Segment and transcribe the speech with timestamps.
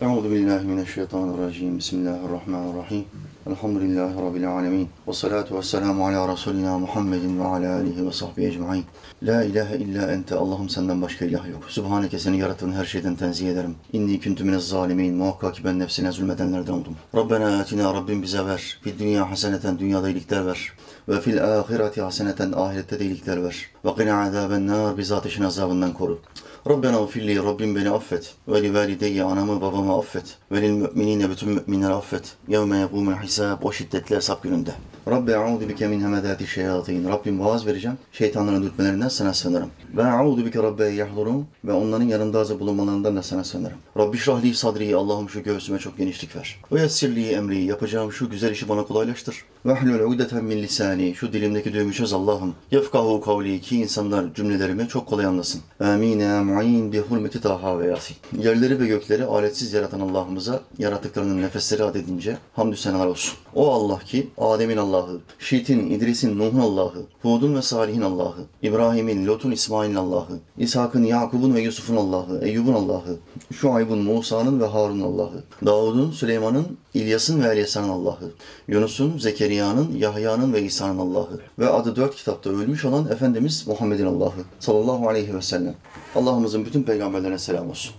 [0.00, 1.78] Euzu billahi mineşşeytanirracim.
[1.78, 3.04] Bismillahirrahmanirrahim.
[3.46, 4.88] Elhamdülillahi Rabbil alemin.
[5.08, 8.84] Ve salatu ve selamu ala Resulina Muhammedin ve ala alihi ve sahbihi ecma'in.
[9.22, 10.34] La ilahe illa ente.
[10.34, 11.64] Allah'ım senden başka ilah yok.
[11.68, 13.74] Sübhaneke seni yarattığın her şeyden tenzih ederim.
[13.92, 15.14] İnni küntü minez zalimin.
[15.14, 16.96] Muhakkak ki ben nefsine zulmedenlerden oldum.
[17.14, 18.78] Rabbena atina Rabbim bize ver.
[18.82, 20.72] Fid dünya haseneten dünyada iyilikler ver.
[21.08, 23.66] Ve fil ahireti haseneten ahirette de iyilikler ver.
[23.84, 26.20] Ve qina azaben nar bizi ateşin azabından koru.
[26.68, 28.34] Rabbena ufilli Rabbim beni affet.
[28.48, 30.36] Ve li valideyye anamı babamı affet.
[30.52, 32.36] Ve lil müminine bütün müminleri affet.
[32.48, 34.70] Yevme yegumul hisab o şiddetli hesap gününde.
[35.10, 37.08] Rabbi a'udu bike min hemedati şeyatin.
[37.08, 37.98] Rabbim vaaz vereceğim.
[38.12, 39.70] Şeytanların dürtmelerinden sana sığınırım.
[39.96, 41.46] Ve a'udu bike rabbe yahdurun.
[41.64, 43.78] Ve onların yanında hazır bulunmalarından da sana sığınırım.
[43.98, 44.96] Rabbi şrahli sadri.
[44.96, 46.60] Allah'ım şu göğsüme çok genişlik ver.
[46.72, 47.64] Ve yessirli emri.
[47.64, 49.44] Yapacağım şu güzel işi bana kolaylaştır.
[49.66, 51.14] Ve hlul udeten min lisani.
[51.14, 52.54] Şu dilimdeki düğümü çöz Allah'ım.
[52.70, 55.60] Yefkahu kavli ki insanlar cümlelerimi çok kolay anlasın.
[55.80, 56.20] Amin
[56.58, 58.16] mu'in bi hurmeti taha ve yasin.
[58.38, 63.38] Yerleri ve gökleri aletsiz yaratan Allah'ımıza yarattıklarının nefesleri adedince hamdü senalar olsun.
[63.54, 69.50] O Allah ki Adem'in Allah'ı, Şit'in, İdris'in, Nuh'un Allah'ı, Hud'un ve Salih'in Allah'ı, İbrahim'in, Lut'un,
[69.50, 73.16] İsmail'in Allah'ı, İshak'ın, Yakub'un ve Yusuf'un Allah'ı, Eyyub'un Allah'ı,
[73.52, 78.32] Şuayb'un, Musa'nın ve Harun'un Allah'ı, Davud'un, Süleyman'ın, İlyas'ın ve Elyasa'nın Allah'ı,
[78.68, 84.44] Yunus'un, Zekeriya'nın, Yahya'nın ve İsa'nın Allah'ı ve adı dört kitapta ölmüş olan Efendimiz Muhammed'in Allah'ı
[84.60, 85.74] sallallahu aleyhi ve sellem.
[86.14, 87.94] Allah'ımızın bütün peygamberlerine selam olsun.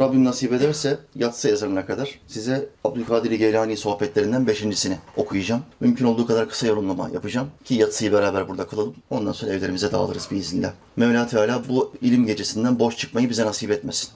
[0.00, 5.62] Rabbim nasip ederse yatsı ezanına kadar size Abdülkadir Geylani sohbetlerinden beşincisini okuyacağım.
[5.80, 8.94] Mümkün olduğu kadar kısa yorumlama yapacağım ki yatsıyı beraber burada kılalım.
[9.10, 10.72] Ondan sonra evlerimize dağılırız biiznillah.
[10.96, 14.10] Mevla Teala bu ilim gecesinden boş çıkmayı bize nasip etmesin.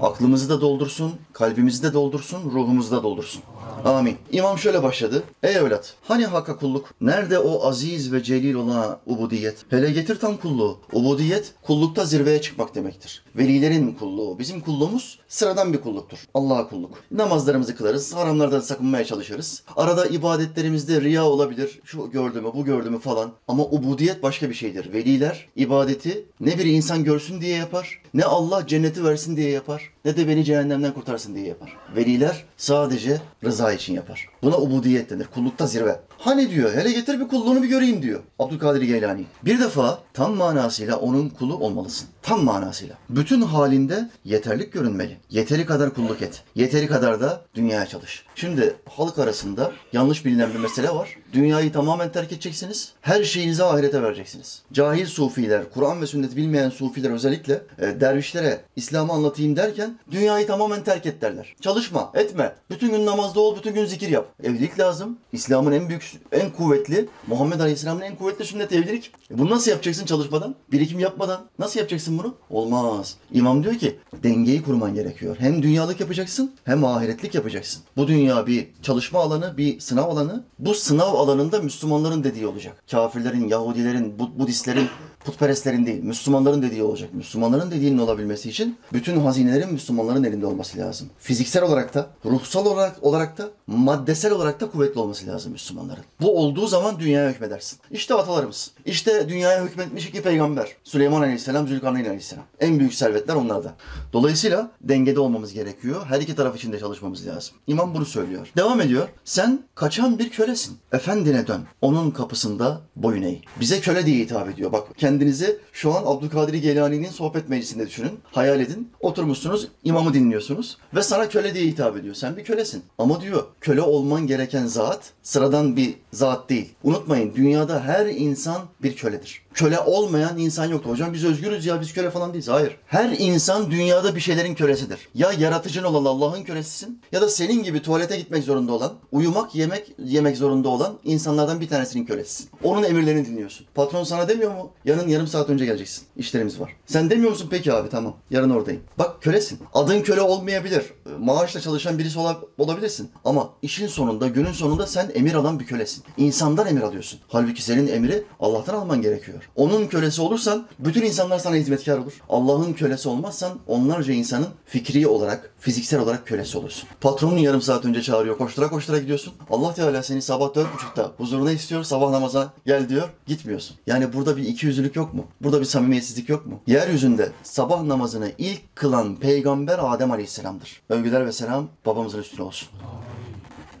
[0.00, 3.42] Aklımızı da doldursun, kalbimizi de doldursun, ruhumuzu da doldursun.
[3.84, 4.16] Amin.
[4.32, 5.22] İmam şöyle başladı.
[5.42, 6.94] Ey evlat, hani hakka kulluk?
[7.00, 9.64] Nerede o aziz ve celil olan ubudiyet?
[9.70, 10.78] Hele getir tam kulluğu.
[10.92, 13.24] Ubudiyet, kullukta zirveye çıkmak demektir.
[13.36, 14.38] Velilerin kulluğu.
[14.38, 16.18] Bizim kulluğumuz sıradan bir kulluktur.
[16.34, 16.98] Allah'a kulluk.
[17.10, 19.62] Namazlarımızı kılarız, haramlardan sakınmaya çalışırız.
[19.76, 21.80] Arada ibadetlerimizde riya olabilir.
[21.84, 23.30] Şu gördü mü, bu gördü mü falan.
[23.48, 24.92] Ama ubudiyet başka bir şeydir.
[24.92, 30.16] Veliler ibadeti ne bir insan görsün diye yapar, ne Allah cenneti versin diye yapar, ne
[30.16, 31.76] de beni cehennemden kurtarsın diye yapar.
[31.96, 34.28] Veliler sadece rıza için yapar.
[34.42, 35.26] Buna ubudiyet denir.
[35.34, 36.00] Kullukta zirve.
[36.20, 39.24] Hani diyor hele getir bir kulluğunu bir göreyim diyor Abdülkadir Geylani.
[39.44, 42.08] Bir defa tam manasıyla onun kulu olmalısın.
[42.22, 42.96] Tam manasıyla.
[43.10, 45.16] Bütün halinde yeterlik görünmeli.
[45.30, 46.42] Yeteri kadar kulluk et.
[46.54, 48.24] Yeteri kadar da dünyaya çalış.
[48.34, 51.16] Şimdi halk arasında yanlış bilinen bir mesele var.
[51.32, 52.92] Dünyayı tamamen terk edeceksiniz.
[53.00, 54.62] Her şeyinizi ahirete vereceksiniz.
[54.72, 60.84] Cahil sufiler, Kur'an ve sünneti bilmeyen sufiler özellikle e, dervişlere İslam'ı anlatayım derken dünyayı tamamen
[60.84, 61.54] terk et derler.
[61.60, 62.54] Çalışma, etme.
[62.70, 64.28] Bütün gün namazda ol, bütün gün zikir yap.
[64.42, 65.18] Evlilik lazım.
[65.32, 69.12] İslam'ın en büyük, en kuvvetli, Muhammed Aleyhisselam'ın en kuvvetli sünnet evlilik.
[69.30, 70.54] E bunu nasıl yapacaksın çalışmadan?
[70.72, 71.40] Birikim yapmadan.
[71.58, 72.34] Nasıl yapacaksın bunu?
[72.50, 73.16] Olmaz.
[73.32, 75.36] İmam diyor ki dengeyi kurman gerekiyor.
[75.38, 77.82] Hem dünyalık yapacaksın hem ahiretlik yapacaksın.
[77.96, 80.44] Bu dünya bir çalışma alanı, bir sınav alanı.
[80.58, 82.82] Bu sınav alanında Müslümanların dediği olacak.
[82.90, 84.88] Kafirlerin, Yahudilerin, Bud- Budistlerin,
[85.24, 87.14] putperestlerin değil, Müslümanların dediği olacak.
[87.14, 91.08] Müslümanların dediğinin olabilmesi için bütün hazinelerin Müslümanların elinde olması lazım.
[91.18, 96.04] Fiziksel olarak da, ruhsal olarak, olarak da, maddesel olarak da kuvvetli olması lazım Müslümanların.
[96.20, 97.78] Bu olduğu zaman dünyaya hükmedersin.
[97.90, 98.70] İşte atalarımız.
[98.84, 100.68] İşte dünyaya hükmetmiş iki peygamber.
[100.84, 102.44] Süleyman Aleyhisselam, Zülkarneyn Aleyhisselam.
[102.60, 103.74] En büyük servetler onlarda.
[104.12, 106.06] Dolayısıyla dengede olmamız gerekiyor.
[106.08, 107.54] Her iki taraf için de çalışmamız lazım.
[107.66, 108.52] İmam bunu söylüyor.
[108.56, 109.08] Devam ediyor.
[109.24, 110.76] Sen kaçan bir kölesin.
[110.92, 111.60] Efendine dön.
[111.82, 113.40] Onun kapısında boyun eğ.
[113.60, 114.72] Bize köle diye hitap ediyor.
[114.72, 118.18] Bak kendinizi şu an Abdülkadir Geylani'nin sohbet meclisinde düşünün.
[118.32, 118.90] Hayal edin.
[119.00, 122.14] Oturmuşsunuz, imamı dinliyorsunuz ve sana köle diye hitap ediyor.
[122.14, 122.82] Sen bir kölesin.
[122.98, 126.68] Ama diyor köle olman gereken zat sıradan bir zat değil.
[126.84, 129.42] Unutmayın dünyada her insan bir köledir.
[129.54, 130.90] Köle olmayan insan yoktur.
[130.90, 132.48] Hocam biz özgürüz ya biz köle falan değiliz.
[132.48, 132.76] Hayır.
[132.86, 135.08] Her insan dünyada bir şeylerin kölesidir.
[135.14, 139.92] Ya yaratıcın olan Allah'ın kölesisin ya da senin gibi tuvalete gitmek zorunda olan, uyumak, yemek
[140.04, 142.48] yemek zorunda olan insanlardan bir tanesinin kölesisin.
[142.64, 143.66] Onun emirlerini dinliyorsun.
[143.74, 144.70] Patron sana demiyor mu?
[144.84, 146.04] Yarın yarım saat önce geleceksin.
[146.16, 146.76] İşlerimiz var.
[146.86, 148.16] Sen demiyor musun peki abi tamam.
[148.30, 148.80] Yarın oradayım.
[148.98, 149.58] Bak kölesin.
[149.74, 150.82] Adın köle olmayabilir.
[151.18, 153.10] Maaşla çalışan birisi ola- olabilirsin.
[153.24, 156.04] Ama işin sonunda, günün sonunda sen emir alan bir kölesin.
[156.16, 157.20] İnsandan emir alıyorsun.
[157.28, 159.36] Halbuki senin emri Allah'tan alman gerekiyor.
[159.56, 162.12] Onun kölesi olursan bütün insanlar sana hizmetkar olur.
[162.28, 166.88] Allah'ın kölesi olmazsan onlarca insanın fikri olarak, fiziksel olarak kölesi olursun.
[167.00, 168.38] Patronun yarım saat önce çağırıyor.
[168.38, 169.32] Koştura koştura gidiyorsun.
[169.50, 171.84] Allah Teala seni sabah dört buçukta huzuruna istiyor.
[171.84, 173.08] Sabah namazına gel diyor.
[173.26, 173.76] Gitmiyorsun.
[173.86, 175.24] Yani burada bir ikiyüzlülük yok mu?
[175.40, 176.60] Burada bir samimiyetsizlik yok mu?
[176.66, 180.82] Yeryüzünde sabah namazını ilk kılan peygamber Adem Aleyhisselam'dır.
[180.88, 182.68] Övgüler ve selam babamızın üstüne olsun.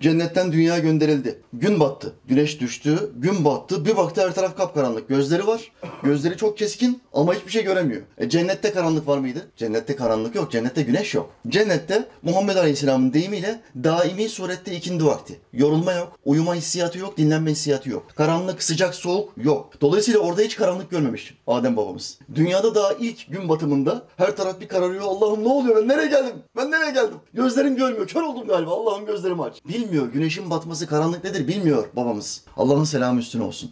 [0.00, 1.40] Cennetten dünyaya gönderildi.
[1.52, 2.12] Gün battı.
[2.26, 3.10] Güneş düştü.
[3.16, 3.84] Gün battı.
[3.84, 5.08] Bir baktı her taraf kapkaranlık.
[5.08, 5.72] Gözleri var.
[6.02, 8.02] Gözleri çok keskin ama hiçbir şey göremiyor.
[8.18, 9.46] E cennette karanlık var mıydı?
[9.56, 10.52] Cennette karanlık yok.
[10.52, 11.30] Cennette güneş yok.
[11.48, 15.40] Cennette Muhammed Aleyhisselam'ın deyimiyle daimi surette ikindi vakti.
[15.52, 16.18] Yorulma yok.
[16.24, 17.16] Uyuma hissiyatı yok.
[17.16, 18.06] Dinlenme hissiyatı yok.
[18.16, 19.80] Karanlık, sıcak, soğuk yok.
[19.80, 22.18] Dolayısıyla orada hiç karanlık görmemiş Adem babamız.
[22.34, 25.02] Dünyada daha ilk gün batımında her taraf bir kararıyor.
[25.04, 25.76] Allah'ım ne oluyor?
[25.76, 26.34] Ben nereye geldim?
[26.56, 27.18] Ben nereye geldim?
[27.34, 28.06] Gözlerim görmüyor.
[28.06, 28.70] Kör oldum galiba.
[28.70, 29.60] Allah'ım gözlerimi aç.
[29.90, 30.12] Bilmiyor.
[30.12, 32.40] Güneşin batması karanlık nedir bilmiyor babamız.
[32.56, 33.70] Allah'ın selamı üstüne olsun.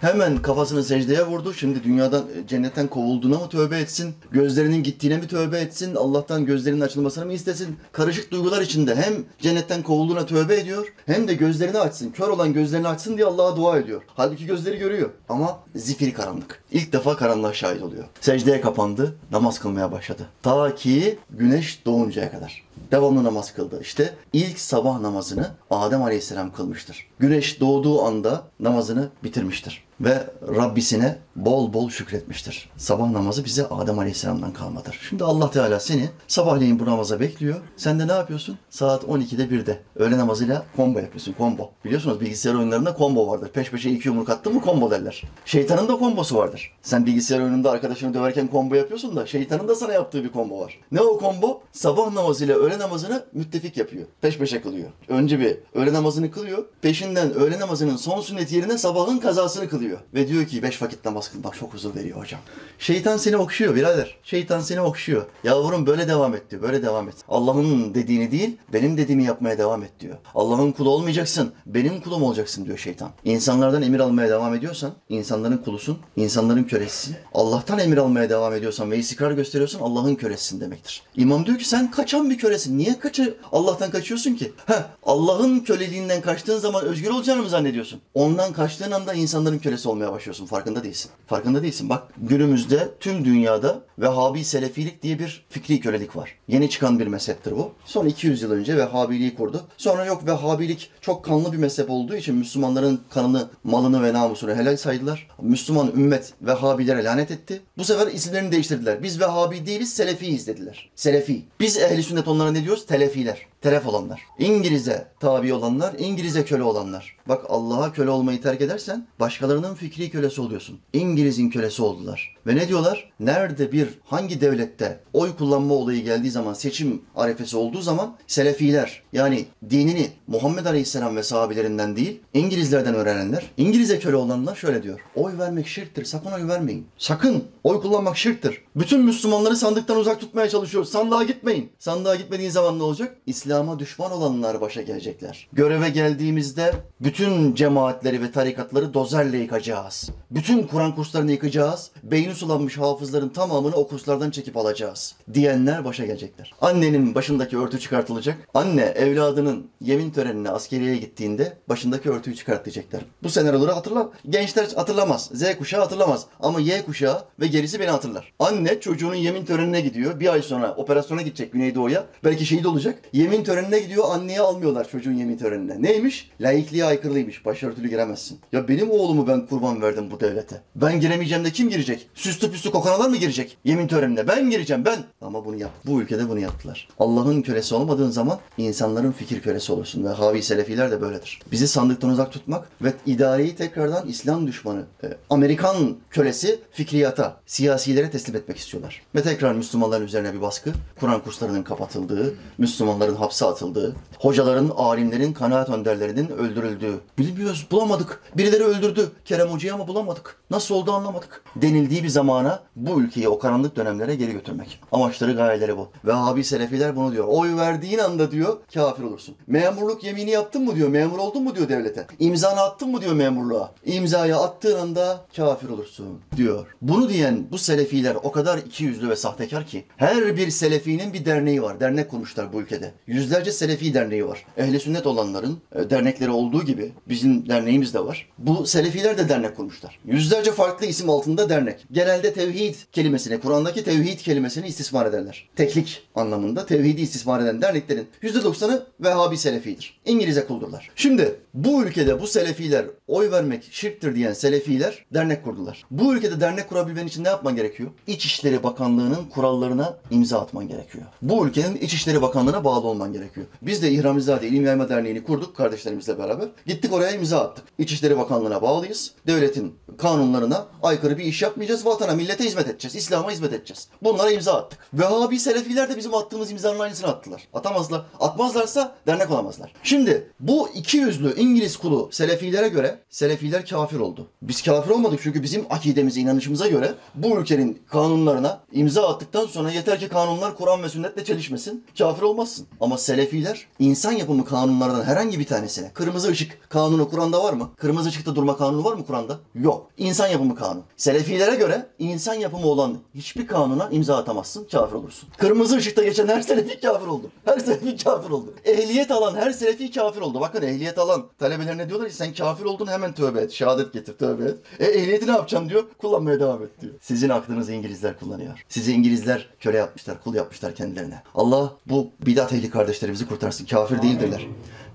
[0.00, 1.54] Hemen kafasını secdeye vurdu.
[1.54, 4.14] Şimdi dünyadan, e, cennetten kovulduğuna mı tövbe etsin?
[4.30, 5.94] Gözlerinin gittiğine mi tövbe etsin?
[5.94, 7.76] Allah'tan gözlerinin açılmasını mı istesin?
[7.92, 12.10] Karışık duygular içinde hem cennetten kovulduğuna tövbe ediyor hem de gözlerini açsın.
[12.10, 14.02] Kör olan gözlerini açsın diye Allah'a dua ediyor.
[14.14, 16.62] Halbuki gözleri görüyor ama zifiri karanlık.
[16.70, 18.04] İlk defa karanlığa şahit oluyor.
[18.20, 20.22] Secdeye kapandı, namaz kılmaya başladı.
[20.42, 22.65] Ta ki güneş doğuncaya kadar.
[22.92, 23.80] Devamlı namaz kıldı.
[23.82, 27.06] İşte ilk sabah namazını Adem Aleyhisselam kılmıştır.
[27.18, 30.26] Güneş doğduğu anda namazını bitirmiştir ve
[30.56, 32.70] Rabbisine bol bol şükretmiştir.
[32.76, 35.00] Sabah namazı bize Adem Aleyhisselam'dan kalmadır.
[35.08, 37.56] Şimdi Allah Teala seni sabahleyin bu namaza bekliyor.
[37.76, 38.58] Sen de ne yapıyorsun?
[38.70, 41.34] Saat 12'de 1'de öğle namazıyla combo yapıyorsun.
[41.38, 41.70] Combo.
[41.84, 43.48] Biliyorsunuz bilgisayar oyunlarında combo vardır.
[43.48, 45.22] Peş peşe iki yumruk attın mı combo derler.
[45.44, 46.72] Şeytanın da kombosu vardır.
[46.82, 50.80] Sen bilgisayar oyununda arkadaşını döverken combo yapıyorsun da şeytanın da sana yaptığı bir combo var.
[50.92, 51.60] Ne o combo?
[51.72, 54.06] Sabah namazıyla öğle namazını müttefik yapıyor.
[54.20, 54.88] Peş peşe kılıyor.
[55.08, 56.64] Önce bir öğle namazını kılıyor.
[56.82, 59.98] Peşinden öğle namazının son sünnet yerine sabahın kazasını kılıyor.
[60.14, 62.40] Ve diyor ki beş vakit namaz kılmak çok huzur veriyor hocam.
[62.78, 64.16] Şeytan seni okşuyor birader.
[64.22, 65.26] Şeytan seni okşuyor.
[65.44, 66.62] Yavrum böyle devam et diyor.
[66.62, 67.14] Böyle devam et.
[67.28, 70.16] Allah'ın dediğini değil benim dediğimi yapmaya devam et diyor.
[70.34, 71.52] Allah'ın kulu olmayacaksın.
[71.66, 73.10] Benim kulum olacaksın diyor şeytan.
[73.24, 75.98] İnsanlardan emir almaya devam ediyorsan insanların kulusun.
[76.16, 77.16] insanların kölesisin.
[77.34, 81.02] Allah'tan emir almaya devam ediyorsan ve istikrar gösteriyorsan Allah'ın kölesisin demektir.
[81.16, 82.78] İmam diyor ki sen kaçan bir kölesin.
[82.78, 84.52] Niye kaçı Allah'tan kaçıyorsun ki?
[84.66, 88.00] Heh, Allah'ın köleliğinden kaçtığın zaman özgür olacağını mı zannediyorsun?
[88.14, 90.46] Ondan kaçtığın anda insanların kölesi olmaya başlıyorsun.
[90.46, 91.10] Farkında değilsin.
[91.26, 91.88] Farkında değilsin.
[91.88, 96.34] Bak günümüzde tüm dünyada Vehhabi Selefilik diye bir fikri kölelik var.
[96.48, 97.72] Yeni çıkan bir mezheptir bu.
[97.84, 99.60] Son 200 yıl önce Vehhabiliği kurdu.
[99.76, 104.76] Sonra yok Vehhabilik çok kanlı bir mezhep olduğu için Müslümanların kanını, malını ve namusunu helal
[104.76, 105.28] saydılar.
[105.42, 107.60] Müslüman ümmet Vehhabilere lanet etti.
[107.78, 109.02] Bu sefer isimlerini değiştirdiler.
[109.02, 110.90] Biz Vehhabi değiliz, Selefiyiz dediler.
[110.94, 111.42] Selefi.
[111.60, 112.86] Biz ehli sünnet onlara ne diyoruz?
[112.86, 114.22] Telefiler telef olanlar.
[114.38, 117.16] İngiliz'e tabi olanlar, İngiliz'e köle olanlar.
[117.28, 120.78] Bak Allah'a köle olmayı terk edersen başkalarının fikri kölesi oluyorsun.
[120.92, 122.36] İngiliz'in kölesi oldular.
[122.46, 123.12] Ve ne diyorlar?
[123.20, 129.44] Nerede bir hangi devlette oy kullanma olayı geldiği zaman, seçim arefesi olduğu zaman Selefiler yani
[129.70, 135.00] dinini Muhammed Aleyhisselam ve sahabilerinden değil, İngilizlerden öğrenenler, İngiliz'e köle olanlar şöyle diyor.
[135.14, 136.04] Oy vermek şirktir.
[136.04, 136.86] Sakın oy vermeyin.
[136.98, 137.44] Sakın.
[137.64, 138.62] Oy kullanmak şirktir.
[138.76, 140.90] Bütün Müslümanları sandıktan uzak tutmaya çalışıyoruz.
[140.90, 141.70] Sandığa gitmeyin.
[141.78, 143.16] Sandığa gitmediğin zaman ne olacak?
[143.56, 145.48] İslam'a düşman olanlar başa gelecekler.
[145.52, 150.10] Göreve geldiğimizde bütün cemaatleri ve tarikatları dozerle yıkacağız.
[150.30, 151.90] Bütün Kur'an kurslarını yıkacağız.
[152.02, 155.14] Beyni sulanmış hafızların tamamını o kurslardan çekip alacağız.
[155.34, 156.54] Diyenler başa gelecekler.
[156.60, 158.38] Annenin başındaki örtü çıkartılacak.
[158.54, 163.04] Anne evladının yemin törenine askeriye gittiğinde başındaki örtüyü çıkartacaklar.
[163.22, 164.10] Bu senaryoları hatırla.
[164.30, 165.30] Gençler hatırlamaz.
[165.32, 166.26] Z kuşağı hatırlamaz.
[166.40, 168.32] Ama Y kuşağı ve gerisi beni hatırlar.
[168.38, 170.20] Anne çocuğunun yemin törenine gidiyor.
[170.20, 172.04] Bir ay sonra operasyona gidecek Güneydoğu'ya.
[172.24, 173.02] Belki şehit olacak.
[173.12, 174.04] Yemin törenine gidiyor.
[174.08, 175.82] Anneye almıyorlar çocuğun yemin törenine.
[175.82, 176.30] Neymiş?
[176.40, 177.44] Laikliğe aykırılıymış.
[177.44, 178.38] Başörtülü giremezsin.
[178.52, 180.60] Ya benim oğlumu ben kurban verdim bu devlete.
[180.76, 182.08] Ben giremeyeceğim de kim girecek?
[182.14, 183.58] Süslü püslü kokanalar mı girecek?
[183.64, 184.28] Yemin törenine.
[184.28, 184.98] Ben gireceğim ben.
[185.20, 185.70] Ama bunu yap.
[185.86, 186.88] Bu ülkede bunu yaptılar.
[186.98, 190.04] Allah'ın kölesi olmadığın zaman insanların fikir kölesi olursun.
[190.04, 191.40] Ve Havi Selefiler de böyledir.
[191.52, 198.36] Bizi sandıktan uzak tutmak ve idareyi tekrardan İslam düşmanı, e, Amerikan kölesi fikriyata, siyasilere teslim
[198.36, 199.02] etmek istiyorlar.
[199.14, 205.68] Ve tekrar Müslümanların üzerine bir baskı, Kur'an kurslarının kapatıldığı, Müslümanların hapse atıldığı, hocaların, alimlerin, kanaat
[205.68, 207.00] önderlerinin öldürüldüğü.
[207.18, 208.20] Bilmiyoruz, bulamadık.
[208.36, 210.36] Birileri öldürdü Kerem Hoca'yı ama bulamadık.
[210.50, 211.42] Nasıl oldu anlamadık.
[211.56, 214.80] Denildiği bir zamana bu ülkeyi o karanlık dönemlere geri götürmek.
[214.92, 215.88] Amaçları, gayeleri bu.
[216.04, 217.24] Ve Abi Selefiler bunu diyor.
[217.28, 219.34] Oy verdiğin anda diyor kafir olursun.
[219.46, 220.88] Memurluk yemini yaptın mı diyor.
[220.88, 222.06] Memur oldun mu diyor devlete.
[222.18, 223.72] İmzanı attın mı diyor memurluğa.
[223.84, 226.66] İmzayı attığın anda kafir olursun diyor.
[226.82, 231.24] Bunu diyen bu Selefiler o kadar iki yüzlü ve sahtekar ki her bir Selefinin bir
[231.24, 231.80] derneği var.
[231.80, 232.94] Dernek kurmuşlar bu ülkede.
[233.16, 234.44] Yüzlerce Selefi derneği var.
[234.56, 238.28] Ehli sünnet olanların e, dernekleri olduğu gibi bizim derneğimiz de var.
[238.38, 239.98] Bu Selefiler de dernek kurmuşlar.
[240.04, 241.86] Yüzlerce farklı isim altında dernek.
[241.92, 245.48] Genelde tevhid kelimesini, Kur'an'daki tevhid kelimesini istismar ederler.
[245.56, 250.00] Teklik anlamında tevhidi istismar eden derneklerin %90'ı Vehhabi Selefidir.
[250.04, 250.90] İngilizce kuldurlar.
[250.96, 255.84] Şimdi bu ülkede bu Selefiler oy vermek şirktir diyen Selefiler dernek kurdular.
[255.90, 257.90] Bu ülkede dernek kurabilmen için ne yapman gerekiyor?
[258.06, 261.04] İçişleri Bakanlığı'nın kurallarına imza atman gerekiyor.
[261.22, 263.46] Bu ülkenin İçişleri Bakanlığı'na bağlı olman gerekiyor.
[263.62, 266.48] Biz de İhramizade İlim Yayma Derneği'ni kurduk kardeşlerimizle beraber.
[266.66, 267.64] Gittik oraya imza attık.
[267.78, 269.12] İçişleri Bakanlığı'na bağlıyız.
[269.26, 271.86] Devletin kanunlarına aykırı bir iş yapmayacağız.
[271.86, 272.94] Vatana, millete hizmet edeceğiz.
[272.94, 273.88] İslam'a hizmet edeceğiz.
[274.02, 274.78] Bunlara imza attık.
[274.92, 277.48] Vehhabi Selefiler de bizim attığımız imzanın aynısını attılar.
[277.54, 278.02] Atamazlar.
[278.20, 279.72] Atmazlarsa dernek olamazlar.
[279.82, 284.26] Şimdi bu iki yüzlü İngiliz kulu Selefilere göre Selefiler kafir oldu.
[284.42, 290.00] Biz kafir olmadık çünkü bizim akidemize, inanışımıza göre bu ülkenin kanunlarına imza attıktan sonra yeter
[290.00, 291.84] ki kanunlar Kur'an ve sünnetle çelişmesin.
[291.98, 292.66] Kafir olmazsın.
[292.80, 297.70] Ama Selefiler insan yapımı kanunlardan herhangi bir tanesine kırmızı ışık kanunu Kur'an'da var mı?
[297.76, 299.38] Kırmızı ışıkta durma kanunu var mı Kur'an'da?
[299.54, 299.90] Yok.
[299.98, 300.82] İnsan yapımı kanun.
[300.96, 305.28] Selefilere göre insan yapımı olan hiçbir kanuna imza atamazsın, kafir olursun.
[305.38, 307.30] Kırmızı ışıkta geçen her selefi kafir oldu.
[307.44, 308.54] Her selefi kafir oldu.
[308.64, 310.40] Ehliyet alan her selefi kafir oldu.
[310.40, 313.52] Bakın ehliyet alan talebelerine diyorlar ki sen kafir oldun hemen tövbe et.
[313.52, 314.58] Şehadet getir, tövbe et.
[314.78, 315.84] E ehliyeti ne yapacağım diyor.
[315.98, 316.94] Kullanmaya devam et diyor.
[317.00, 318.64] Sizin aklınızı İngilizler kullanıyor.
[318.68, 321.22] Sizi İngilizler köle yapmışlar, kul yapmışlar kendilerine.
[321.34, 323.66] Allah bu bidat ehli kardeşlerimizi kurtarsın.
[323.66, 324.46] Kafir değildirler.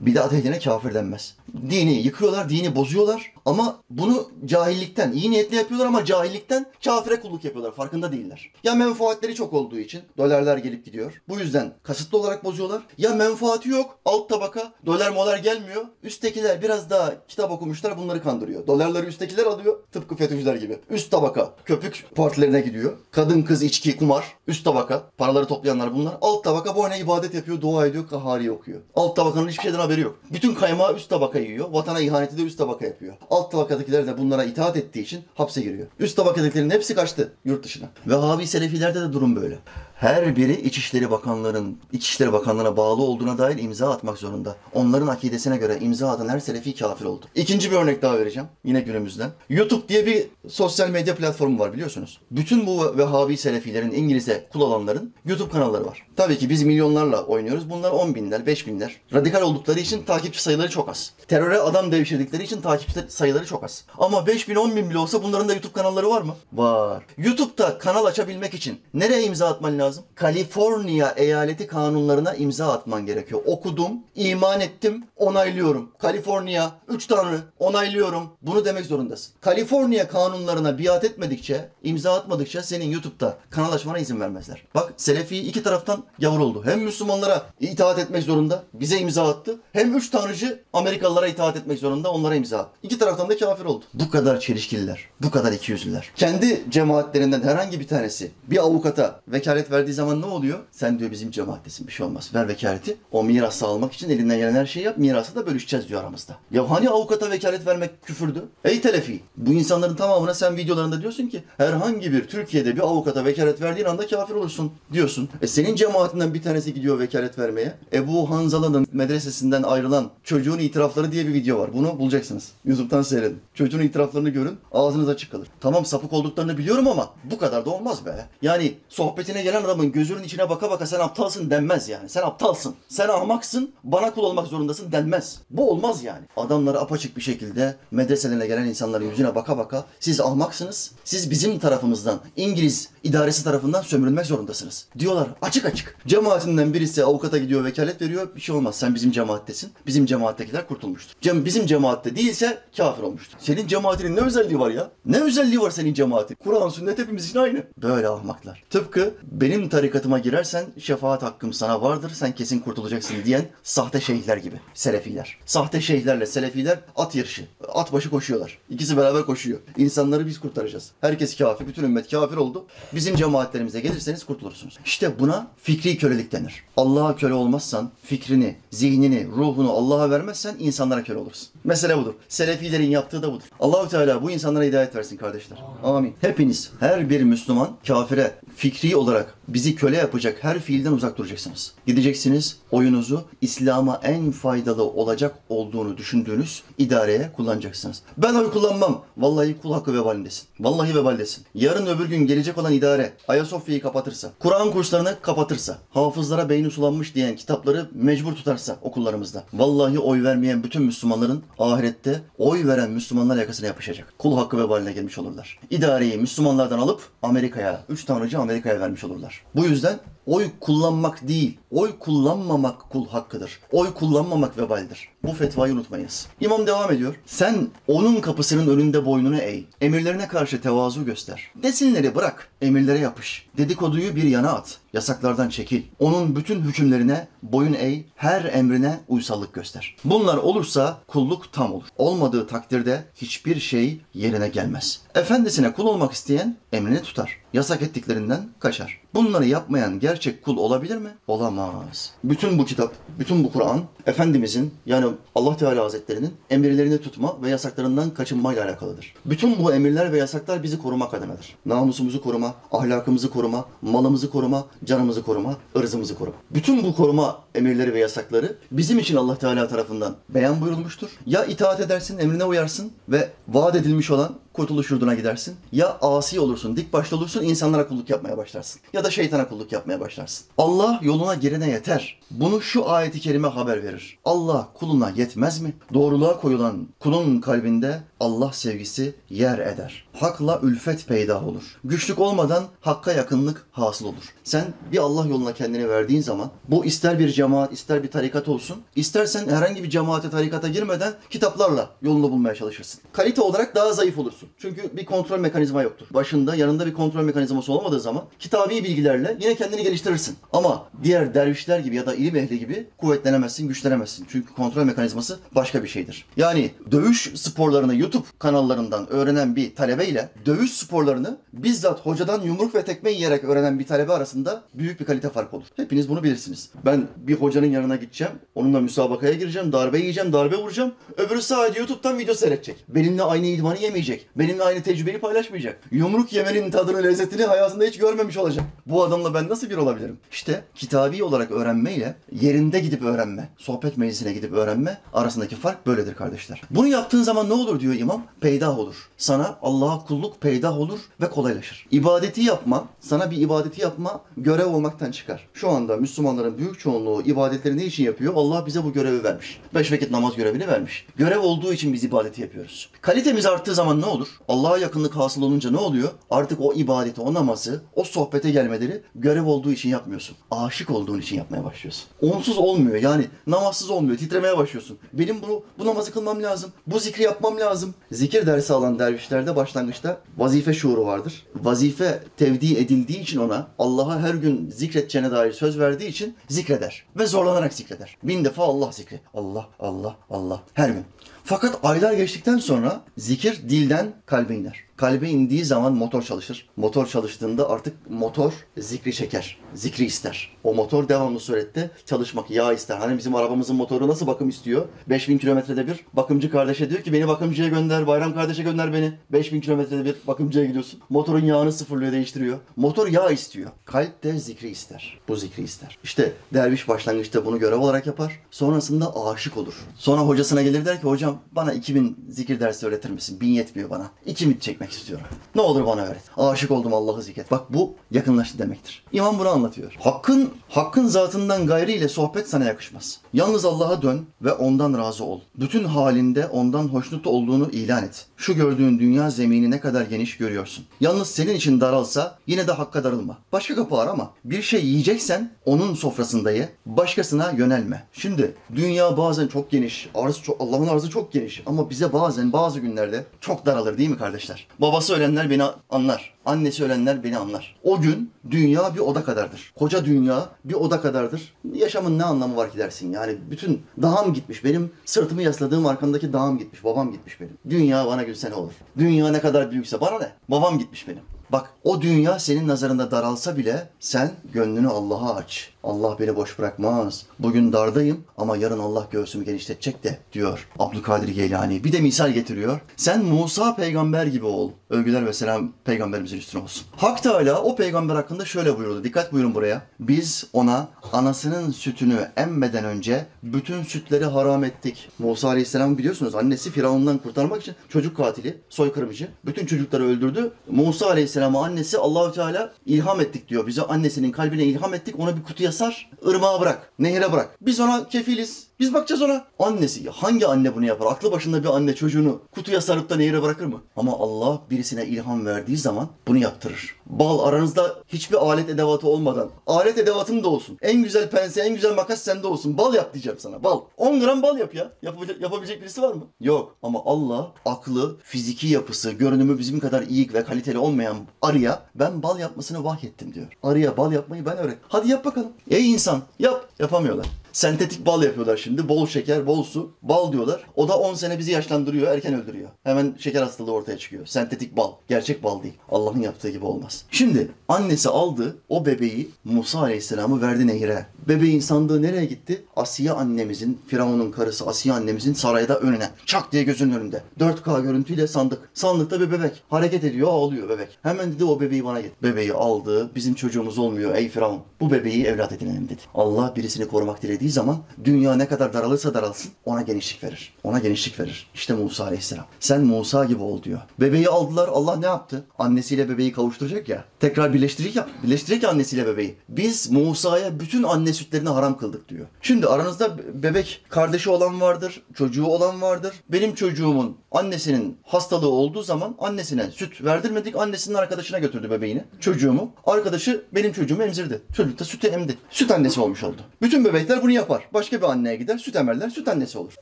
[0.02, 1.36] Bidat ehline kafir denmez.
[1.70, 7.76] Dini yıkıyorlar, dini bozuyorlar ama bunu cahillikten, iyi niyetli yapıyorlar ama cahillikten kafire kulluk yapıyorlar.
[7.76, 8.52] Farkında değiller.
[8.64, 11.22] Ya menfaatleri çok olduğu için dolarlar gelip gidiyor.
[11.30, 12.82] Bu yüzden kasıtlı olarak bozuyorlar.
[12.98, 15.86] Ya menfaati yok, alt tabaka, dolar molar gelmiyor.
[16.04, 18.68] Üsttekiler biraz daha kitap okumuşlar bunları kandırıyor.
[18.68, 20.80] Dolarları üsttekiler alıyor tıpkı FETÖ'cüler gibi.
[20.90, 22.98] Üst tabaka köpük partilerine gidiyor.
[23.12, 24.26] Kadın, kız, içki, kumar.
[24.48, 26.18] Üst tabaka paraları toplayanlar bunlar.
[26.22, 28.82] Alt tabaka boyuna ibadet yapıyor, dua ediyor, kahari okuyor.
[28.96, 30.20] Alt tabakanın hiçbir şeyden haberi yok.
[30.34, 31.72] Bütün kaymağı üst tabaka yiyor.
[31.72, 33.14] Vatana ihaneti de üst tabaka yapıyor.
[33.30, 35.88] Alt tabakadakiler de bunlara itaat ettiği için hapse giriyor.
[36.00, 37.90] Üst tabakadakilerin hepsi kaçtı yurt dışına.
[38.08, 39.60] Vehhabi Selefilerde de durum böyle.
[40.02, 44.56] Her biri İçişleri Bakanlığı'nın İçişleri Bakanlığı'na bağlı olduğuna dair imza atmak zorunda.
[44.74, 47.26] Onların akidesine göre imza atan her Selefi kafir oldu.
[47.36, 48.50] İkinci bir örnek daha vereceğim.
[48.64, 49.30] Yine günümüzden.
[49.50, 52.20] YouTube diye bir sosyal medya platformu var biliyorsunuz.
[52.32, 56.08] Bütün bu Vehhabi Selefilerin İngilizce kul alanların YouTube kanalları var.
[56.16, 57.70] Tabii ki biz milyonlarla oynuyoruz.
[57.70, 58.98] Bunlar 10 binler, 5 binler.
[59.14, 61.14] Radikal oldukları için takipçi sayıları çok az.
[61.28, 63.86] Teröre adam devşirdikleri için takipçi sayıları çok az.
[63.98, 66.36] Ama 5 bin, 10 bin bile olsa bunların da YouTube kanalları var mı?
[66.54, 67.04] Var.
[67.18, 69.91] YouTube'da kanal açabilmek için nereye imza atman lazım?
[70.16, 73.42] Kaliforniya eyaleti kanunlarına imza atman gerekiyor.
[73.46, 75.92] Okudum, iman ettim, onaylıyorum.
[76.00, 78.30] Kaliforniya, üç tanrı, onaylıyorum.
[78.42, 79.34] Bunu demek zorundasın.
[79.42, 84.64] Kaliforniya kanunlarına biat etmedikçe, imza atmadıkça senin YouTube'da kanal açmana izin vermezler.
[84.76, 86.62] Bak Selefi iki taraftan yavur oldu.
[86.66, 89.60] Hem Müslümanlara itaat etmek zorunda, bize imza attı.
[89.74, 92.80] Hem üç tanrıcı Amerikalılara itaat etmek zorunda, onlara imza attı.
[92.84, 93.86] İki taraftan da kafir oldu.
[93.94, 96.12] Bu kadar çelişkililer, bu kadar ikiyüzlüler.
[96.16, 100.60] Kendi cemaatlerinden herhangi bir tanesi bir avukata vekalet verdiği zaman ne oluyor?
[100.72, 102.32] Sen diyor bizim cemaattesin bir şey olmaz.
[102.36, 102.98] Ver vekaleti.
[103.12, 104.98] O mirası almak için elinden gelen her şeyi yap.
[104.98, 106.38] Mirası da bölüşeceğiz diyor aramızda.
[106.52, 108.44] Ya hani avukata vekalet vermek küfürdü?
[108.64, 109.20] Ey telefi.
[109.38, 114.08] Bu insanların tamamına sen videolarında diyorsun ki herhangi bir Türkiye'de bir avukata vekalet verdiğin anda
[114.08, 115.30] kafir olursun diyorsun.
[115.42, 117.74] E senin cemaatinden bir tanesi gidiyor vekalet vermeye.
[117.94, 121.74] Ebu Hanzala'nın medresesinden ayrılan çocuğun itirafları diye bir video var.
[121.74, 122.52] Bunu bulacaksınız.
[122.66, 123.40] YouTube'dan seyredin.
[123.54, 124.58] Çocuğun itiraflarını görün.
[124.72, 125.48] Ağzınız açık kalır.
[125.60, 128.26] Tamam sapık olduklarını biliyorum ama bu kadar da olmaz be.
[128.42, 132.10] Yani sohbetine gelen adamın gözünün içine baka baka sen aptalsın denmez yani.
[132.10, 132.76] Sen aptalsın.
[132.90, 133.72] Sen ahmaksın.
[133.84, 135.40] Bana kul olmak zorundasın denmez.
[135.50, 136.26] Bu olmaz yani.
[136.38, 140.92] Adamları apaçık bir şekilde medreselerine gelen insanların yüzüne baka baka siz ahmaksınız.
[141.04, 144.88] Siz bizim tarafımızdan İngiliz idaresi tarafından sömürülmek zorundasınız.
[145.00, 145.98] Diyorlar açık açık.
[146.08, 148.36] Cemaatinden birisi avukata gidiyor vekalet veriyor.
[148.36, 148.76] Bir şey olmaz.
[148.76, 149.72] Sen bizim cemaattesin.
[149.86, 151.16] Bizim cemaattekiler kurtulmuştur.
[151.22, 153.38] Cem, bizim cemaatte değilse kafir olmuştur.
[153.40, 154.92] Senin cemaatinin ne özelliği var ya?
[155.06, 156.36] Ne özelliği var senin cemaatin?
[156.36, 157.64] Kur'an, sünnet hepimiz için aynı.
[157.78, 158.64] Böyle ahmaklar.
[158.70, 162.12] Tıpkı benim tarikatıma girersen şefaat hakkım sana vardır.
[162.14, 164.56] Sen kesin kurtulacaksın diyen sahte şeyhler gibi.
[164.74, 165.38] Selefiler.
[165.46, 167.46] Sahte şeyhlerle selefiler at yarışı.
[167.68, 168.58] At başı koşuyorlar.
[168.70, 169.60] İkisi beraber koşuyor.
[169.78, 170.92] İnsanları biz kurtaracağız.
[171.02, 171.68] Herkes kafir.
[171.68, 172.66] Bütün ümmet kafir oldu.
[172.94, 174.80] Bizim cemaatlerimize gelirseniz kurtulursunuz.
[174.86, 176.64] İşte buna fikri kölelik denir.
[176.78, 181.48] Allah'a köle olmazsan, fikrini, zihnini, ruhunu Allah'a vermezsen insanlara köle olursun.
[181.64, 182.14] Mesele budur.
[182.30, 183.46] Selefilerin yaptığı da budur.
[183.60, 185.60] Allahu Teala bu insanlara hidayet versin kardeşler.
[185.84, 186.16] Amin.
[186.22, 191.72] Hepiniz, her bir Müslüman kafire fikri olarak bizi köle yapacak her fiilden uzak duracaksınız.
[191.88, 198.02] Gideceksiniz oyunuzu İslam'a en faydalı olacak olduğunu düşündüğünüz idareye kullanacaksınız.
[198.18, 199.04] Ben oy kullanmam.
[199.18, 200.48] Vallahi kul hakkı vebalindesin.
[200.60, 201.46] Vallahi vebalindesin.
[201.56, 207.36] Yarın öbür gün gelecek olan idare Ayasofya'yı kapatırsa, Kur'an kurslarını kapatırsa, hafızlara beyni sulanmış diyen
[207.36, 209.44] kitapları mecbur tutarsa okullarımızda.
[209.54, 214.14] Vallahi oy vermeyen bütün Müslümanların ahirette oy veren Müslümanlar yakasına yapışacak.
[214.18, 215.60] Kul hakkı vebaline gelmiş olurlar.
[215.70, 219.41] İdareyi Müslümanlardan alıp Amerika'ya, üç tanrıcı Amerika'ya vermiş olurlar.
[219.56, 223.60] Bu yüzden oy kullanmak değil, oy kullanmamak kul hakkıdır.
[223.72, 225.10] Oy kullanmamak vebaldir.
[225.24, 226.28] Bu fetvayı unutmayınız.
[226.42, 227.16] İmam devam ediyor.
[227.26, 229.64] Sen onun kapısının önünde boynunu eğ.
[229.82, 231.52] Emirlerine karşı tevazu göster.
[231.64, 232.48] Desinleri bırak.
[232.62, 233.48] Emirlere yapış.
[233.58, 234.78] Dedikoduyu bir yana at.
[234.94, 235.84] Yasaklardan çekil.
[236.00, 238.04] Onun bütün hükümlerine boyun eğ.
[238.16, 239.96] Her emrine uysallık göster.
[240.06, 241.88] Bunlar olursa kulluk tam olur.
[241.98, 245.02] Olmadığı takdirde hiçbir şey yerine gelmez.
[245.16, 247.38] Efendisine kul olmak isteyen emrini tutar.
[247.54, 249.02] Yasak ettiklerinden kaçar.
[249.14, 251.10] Bunları yapmayan gerçek kul olabilir mi?
[251.28, 252.12] Olamaz.
[252.24, 258.10] Bütün bu kitap, bütün bu Kur'an Efendimizin yani Allah Teala Hazretlerinin emirlerini tutma ve yasaklarından
[258.10, 259.14] kaçınmayla alakalıdır.
[259.26, 261.56] Bütün bu emirler ve yasaklar bizi korumak adınadır.
[261.66, 266.38] Namusumuzu koruma, ahlakımızı koruma, malımızı koruma, canımızı koruma, ırzımızı koruma.
[266.52, 271.10] Bütün bu koruma emirleri ve yasakları bizim için Allah Teala tarafından beyan buyurulmuştur.
[271.26, 275.56] Ya itaat edersin, emrine uyarsın ve vaat edilmiş olan kurtuluş yurduna gidersin.
[275.72, 278.82] Ya asi olursun, dik başlı olursun, insanlara kulluk yapmaya başlarsın.
[278.94, 280.46] Ya da şeytana kulluk yapmaya başlarsın.
[280.58, 282.20] Allah yoluna girene yeter.
[282.32, 284.18] Bunu şu ayeti kerime haber verir.
[284.26, 285.74] Allah kuluna yetmez mi?
[285.94, 290.06] Doğruluğa koyulan kulun kalbinde Allah sevgisi yer eder.
[290.14, 291.80] Hakla ülfet peyda olur.
[291.84, 294.34] Güçlük olmadan hakka yakınlık hasıl olur.
[294.44, 298.82] Sen bir Allah yoluna kendini verdiğin zaman bu ister bir cemaat ister bir tarikat olsun.
[298.96, 303.02] istersen herhangi bir cemaate tarikata girmeden kitaplarla yolunu bulmaya çalışırsın.
[303.14, 304.41] Kalite olarak daha zayıf olursun.
[304.58, 306.08] Çünkü bir kontrol mekanizma yoktur.
[306.12, 310.36] Başında yanında bir kontrol mekanizması olmadığı zaman kitabi bilgilerle yine kendini geliştirirsin.
[310.54, 314.26] Ama diğer dervişler gibi ya da ilim ehli gibi kuvvetlenemezsin, güçlenemezsin.
[314.30, 316.26] Çünkü kontrol mekanizması başka bir şeydir.
[316.38, 323.12] Yani dövüş sporlarını YouTube kanallarından öğrenen bir talebeyle dövüş sporlarını bizzat hocadan yumruk ve tekme
[323.12, 325.66] yiyerek öğrenen bir talebe arasında büyük bir kalite farkı olur.
[325.76, 326.70] Hepiniz bunu bilirsiniz.
[326.86, 330.94] Ben bir hocanın yanına gideceğim, onunla müsabakaya gireceğim, darbe yiyeceğim, darbe vuracağım.
[331.18, 332.86] Öbürü sadece YouTube'dan video seyredecek.
[332.88, 334.30] Benimle aynı idmanı yemeyecek.
[334.36, 335.80] Benimle aynı tecrübeyi paylaşmayacak.
[335.92, 338.66] Yumruk yemenin tadını, lezzetini hayatında hiç görmemiş olacak.
[338.86, 340.18] Bu adamla ben nasıl bir olabilirim?
[340.32, 346.62] İşte kitabi olarak öğrenmeyle yerinde gidip öğrenme, sohbet meclisine gidip öğrenme arasındaki fark böyledir kardeşler.
[346.70, 348.24] Bunu yaptığın zaman ne olur diyor imam?
[348.42, 348.96] Peydah olur.
[349.18, 351.88] Sana Allah'a kulluk peydah olur ve kolaylaşır.
[351.92, 355.48] İbadeti yapma, sana bir ibadeti yapma görev olmaktan çıkar.
[355.54, 358.34] Şu anda Müslümanların büyük çoğunluğu ibadetleri ne için yapıyor?
[358.36, 359.60] Allah bize bu görevi vermiş.
[359.74, 361.06] Beş vakit namaz görevini vermiş.
[361.16, 362.90] Görev olduğu için biz ibadeti yapıyoruz.
[363.02, 364.21] Kalitemiz arttığı zaman ne olur?
[364.48, 366.10] Allah'a yakınlık hasıl olunca ne oluyor?
[366.30, 370.38] Artık o ibadeti, o namazı, o sohbete gelmeleri görev olduğu için yapmıyorsun.
[370.52, 372.04] Aşık olduğun için yapmaya başlıyorsun.
[372.22, 374.18] Onsuz olmuyor yani namazsız olmuyor.
[374.18, 374.98] Titremeye başlıyorsun.
[375.14, 376.72] Benim bunu bu namazı kılmam lazım.
[376.88, 377.94] Bu zikri yapmam lazım.
[378.12, 381.46] Zikir dersi alan dervişlerde başlangıçta vazife şuuru vardır.
[381.56, 387.06] Vazife tevdi edildiği için ona Allah'a her gün zikredeceğine dair söz verdiği için zikreder.
[387.16, 388.18] Ve zorlanarak zikreder.
[388.24, 389.20] Bin defa Allah zikri.
[389.34, 390.64] Allah, Allah, Allah.
[390.74, 391.06] Her gün.
[391.44, 394.84] Fakat aylar geçtikten sonra zikir dilden kalbe iner.
[395.02, 396.70] Kalbe indiği zaman motor çalışır.
[396.78, 399.58] Motor çalıştığında artık motor zikri çeker.
[399.74, 400.50] Zikri ister.
[400.64, 402.98] O motor devamlı surette çalışmak, yağ ister.
[402.98, 404.86] Hani bizim arabamızın motoru nasıl bakım istiyor?
[405.10, 409.14] 5000 kilometrede bir bakımcı kardeşe diyor ki beni bakımcıya gönder, Bayram kardeşe gönder beni.
[409.32, 411.00] 5000 kilometrede bir bakımcıya gidiyorsun.
[411.10, 412.58] Motorun yağını sıfırlıyor, değiştiriyor.
[412.76, 413.72] Motor yağ istiyor.
[413.86, 415.20] Kalp de zikri ister.
[415.28, 415.98] Bu zikri ister.
[416.04, 418.40] İşte derviş başlangıçta bunu görev olarak yapar.
[418.52, 419.74] Sonrasında aşık olur.
[419.96, 423.42] Sonra hocasına gelir der ki hocam bana 2000 zikir dersi öğretir misin?
[423.42, 424.12] 1000 yetmiyor bana.
[424.26, 425.26] 2000 çekmek istiyorum.
[425.56, 426.24] Ne olur bana öğret.
[426.38, 427.52] Aşık oldum Allah'ı zikret.
[427.52, 429.04] Bak bu yakınlaştı demektir.
[429.12, 429.96] İmam bunu anlatıyor.
[430.00, 433.20] Hakkın, hakkın zatından gayrı ile sohbet sana yakışmaz.
[433.34, 435.40] Yalnız Allah'a dön ve ondan razı ol.
[435.56, 438.26] Bütün halinde ondan hoşnut olduğunu ilan et.
[438.42, 440.86] Şu gördüğün dünya zemini ne kadar geniş görüyorsun.
[441.00, 443.38] Yalnız senin için daralsa yine de hakka darılma.
[443.52, 444.32] Başka kapı arama.
[444.46, 446.70] Bir şey yiyeceksen onun sofrasında ye.
[446.86, 448.08] Başkasına yönelme.
[448.14, 450.10] Şimdi dünya bazen çok geniş.
[450.16, 451.64] Arz çok, Allah'ın arzı çok geniş.
[451.66, 454.68] Ama bize bazen bazı günlerde çok daralır değil mi kardeşler?
[454.80, 456.34] Babası ölenler beni anlar.
[456.46, 457.76] Annesi ölenler beni anlar.
[457.84, 459.74] O gün dünya bir oda kadardır.
[459.80, 461.54] Koca dünya bir oda kadardır.
[461.74, 463.38] Yaşamın ne anlamı var ki dersin yani.
[463.52, 464.64] Bütün dağım gitmiş.
[464.64, 466.84] Benim sırtımı yasladığım arkamdaki dağım gitmiş.
[466.84, 467.58] Babam gitmiş benim.
[467.70, 468.74] Dünya bana gülse ne olur?
[468.98, 470.32] Dünya ne kadar büyükse bana ne?
[470.50, 471.22] Babam gitmiş benim.
[471.52, 475.74] Bak o dünya senin nazarında daralsa bile sen gönlünü Allah'a aç.
[475.84, 477.26] Allah beni boş bırakmaz.
[477.40, 481.84] Bugün dardayım ama yarın Allah göğsümü genişletecek de diyor Abdülkadir Geylani.
[481.84, 482.80] Bir de misal getiriyor.
[482.98, 484.72] Sen Musa peygamber gibi ol.
[484.90, 486.84] Övgüler ve selam peygamberimizin üstüne olsun.
[486.96, 489.04] Hak Teala o peygamber hakkında şöyle buyurdu.
[489.04, 489.82] Dikkat buyurun buraya.
[490.00, 495.10] Biz ona anasının sütünü emmeden önce bütün sütleri haram ettik.
[495.20, 499.28] Musa Aleyhisselam biliyorsunuz annesi Firavun'dan kurtarmak için çocuk katili, soykırımcı.
[499.46, 500.52] Bütün çocukları öldürdü.
[500.72, 503.68] Musa Aleyhisselam'a annesi Allahü Teala ilham ettik diyor.
[503.68, 505.16] Bize annesinin kalbine ilham ettik.
[505.20, 507.58] Onu bir kutuya sar, ırmağa bırak, nehre bırak.
[507.62, 508.68] Biz ona kefiliz.
[508.82, 509.46] Biz bakacağız ona.
[509.60, 511.06] Annesi, hangi anne bunu yapar?
[511.06, 513.82] Aklı başında bir anne çocuğunu kutuya sarıp da nehre bırakır mı?
[513.96, 516.96] Ama Allah birisine ilham verdiği zaman bunu yaptırır.
[517.06, 520.78] Bal aranızda hiçbir alet edevatı olmadan, alet edevatın da olsun.
[520.82, 522.78] En güzel pense, en güzel makas sende olsun.
[522.78, 523.64] Bal yap diyeceğim sana.
[523.64, 523.82] Bal.
[523.98, 524.92] 10 gram bal yap ya.
[525.02, 526.24] Yapabilecek, yapabilecek birisi var mı?
[526.40, 526.76] Yok.
[526.84, 532.40] Ama Allah aklı, fiziki yapısı, görünümü bizim kadar iyi ve kaliteli olmayan arıya ben bal
[532.40, 533.48] yapmasını vahyettim diyor.
[533.64, 534.78] Arıya bal yapmayı ben öğret.
[534.88, 535.52] Hadi yap bakalım.
[535.70, 536.70] Ey insan yap.
[536.80, 537.41] Yapamıyorlar.
[537.54, 538.90] Sentetik bal yapıyorlar şimdi.
[538.90, 539.92] Bol şeker, bol su.
[540.02, 540.66] Bal diyorlar.
[540.76, 542.70] O da 10 sene bizi yaşlandırıyor, erken öldürüyor.
[542.84, 544.26] Hemen şeker hastalığı ortaya çıkıyor.
[544.26, 544.92] Sentetik bal.
[545.08, 545.74] Gerçek bal değil.
[545.90, 547.06] Allah'ın yaptığı gibi olmaz.
[547.12, 551.06] Şimdi annesi aldı o bebeği Musa Aleyhisselam'ı verdi nehire.
[551.28, 552.64] Bebeğin sandığı nereye gitti?
[552.76, 556.10] Asiye annemizin, Firavun'un karısı Asiye annemizin sarayda önüne.
[556.26, 557.24] Çak diye gözünün önünde.
[557.40, 558.70] 4K görüntüyle sandık.
[558.74, 559.64] Sandıkta bir bebek.
[559.70, 561.00] Hareket ediyor, ağlıyor bebek.
[561.04, 562.24] Hemen dedi o bebeği bana get.
[562.24, 563.12] Bebeği aldı.
[563.16, 564.60] Bizim çocuğumuz olmuyor ey Firavun.
[564.80, 566.02] Bu bebeği evlat edinelim dedi.
[566.14, 570.54] Allah birisini korumak dilediği zaman dünya ne kadar daralırsa daralsın ona genişlik verir.
[570.64, 571.48] Ona genişlik verir.
[571.54, 572.46] İşte Musa Aleyhisselam.
[572.60, 573.80] Sen Musa gibi ol diyor.
[574.00, 574.68] Bebeği aldılar.
[574.68, 575.44] Allah ne yaptı?
[575.60, 577.04] Annesiyle bebeği kavuşturacak ya.
[577.20, 578.08] Tekrar birleştirecek ya.
[578.24, 579.36] Birleştirecek ya annesiyle bebeği.
[579.50, 582.28] Biz Musa'ya bütün anne sütlerini haram kıldık diyor.
[582.42, 585.04] Şimdi aranızda bebek kardeşi olan vardır.
[585.16, 586.14] Çocuğu olan vardır.
[586.30, 590.56] Benim çocuğumun annesinin hastalığı olduğu zaman annesine süt verdirmedik.
[590.56, 592.04] Annesinin arkadaşına götürdü bebeğini.
[592.20, 592.72] Çocuğumu.
[592.86, 594.42] Arkadaşı benim çocuğumu emzirdi.
[594.54, 595.38] Çocuk da sütü emdi.
[595.50, 596.42] Süt annesi olmuş oldu.
[596.62, 597.64] Bütün bebekler bunu yapar.
[597.74, 599.10] Başka bir anneye gider süt emerler.
[599.10, 599.74] Süt annesi olur.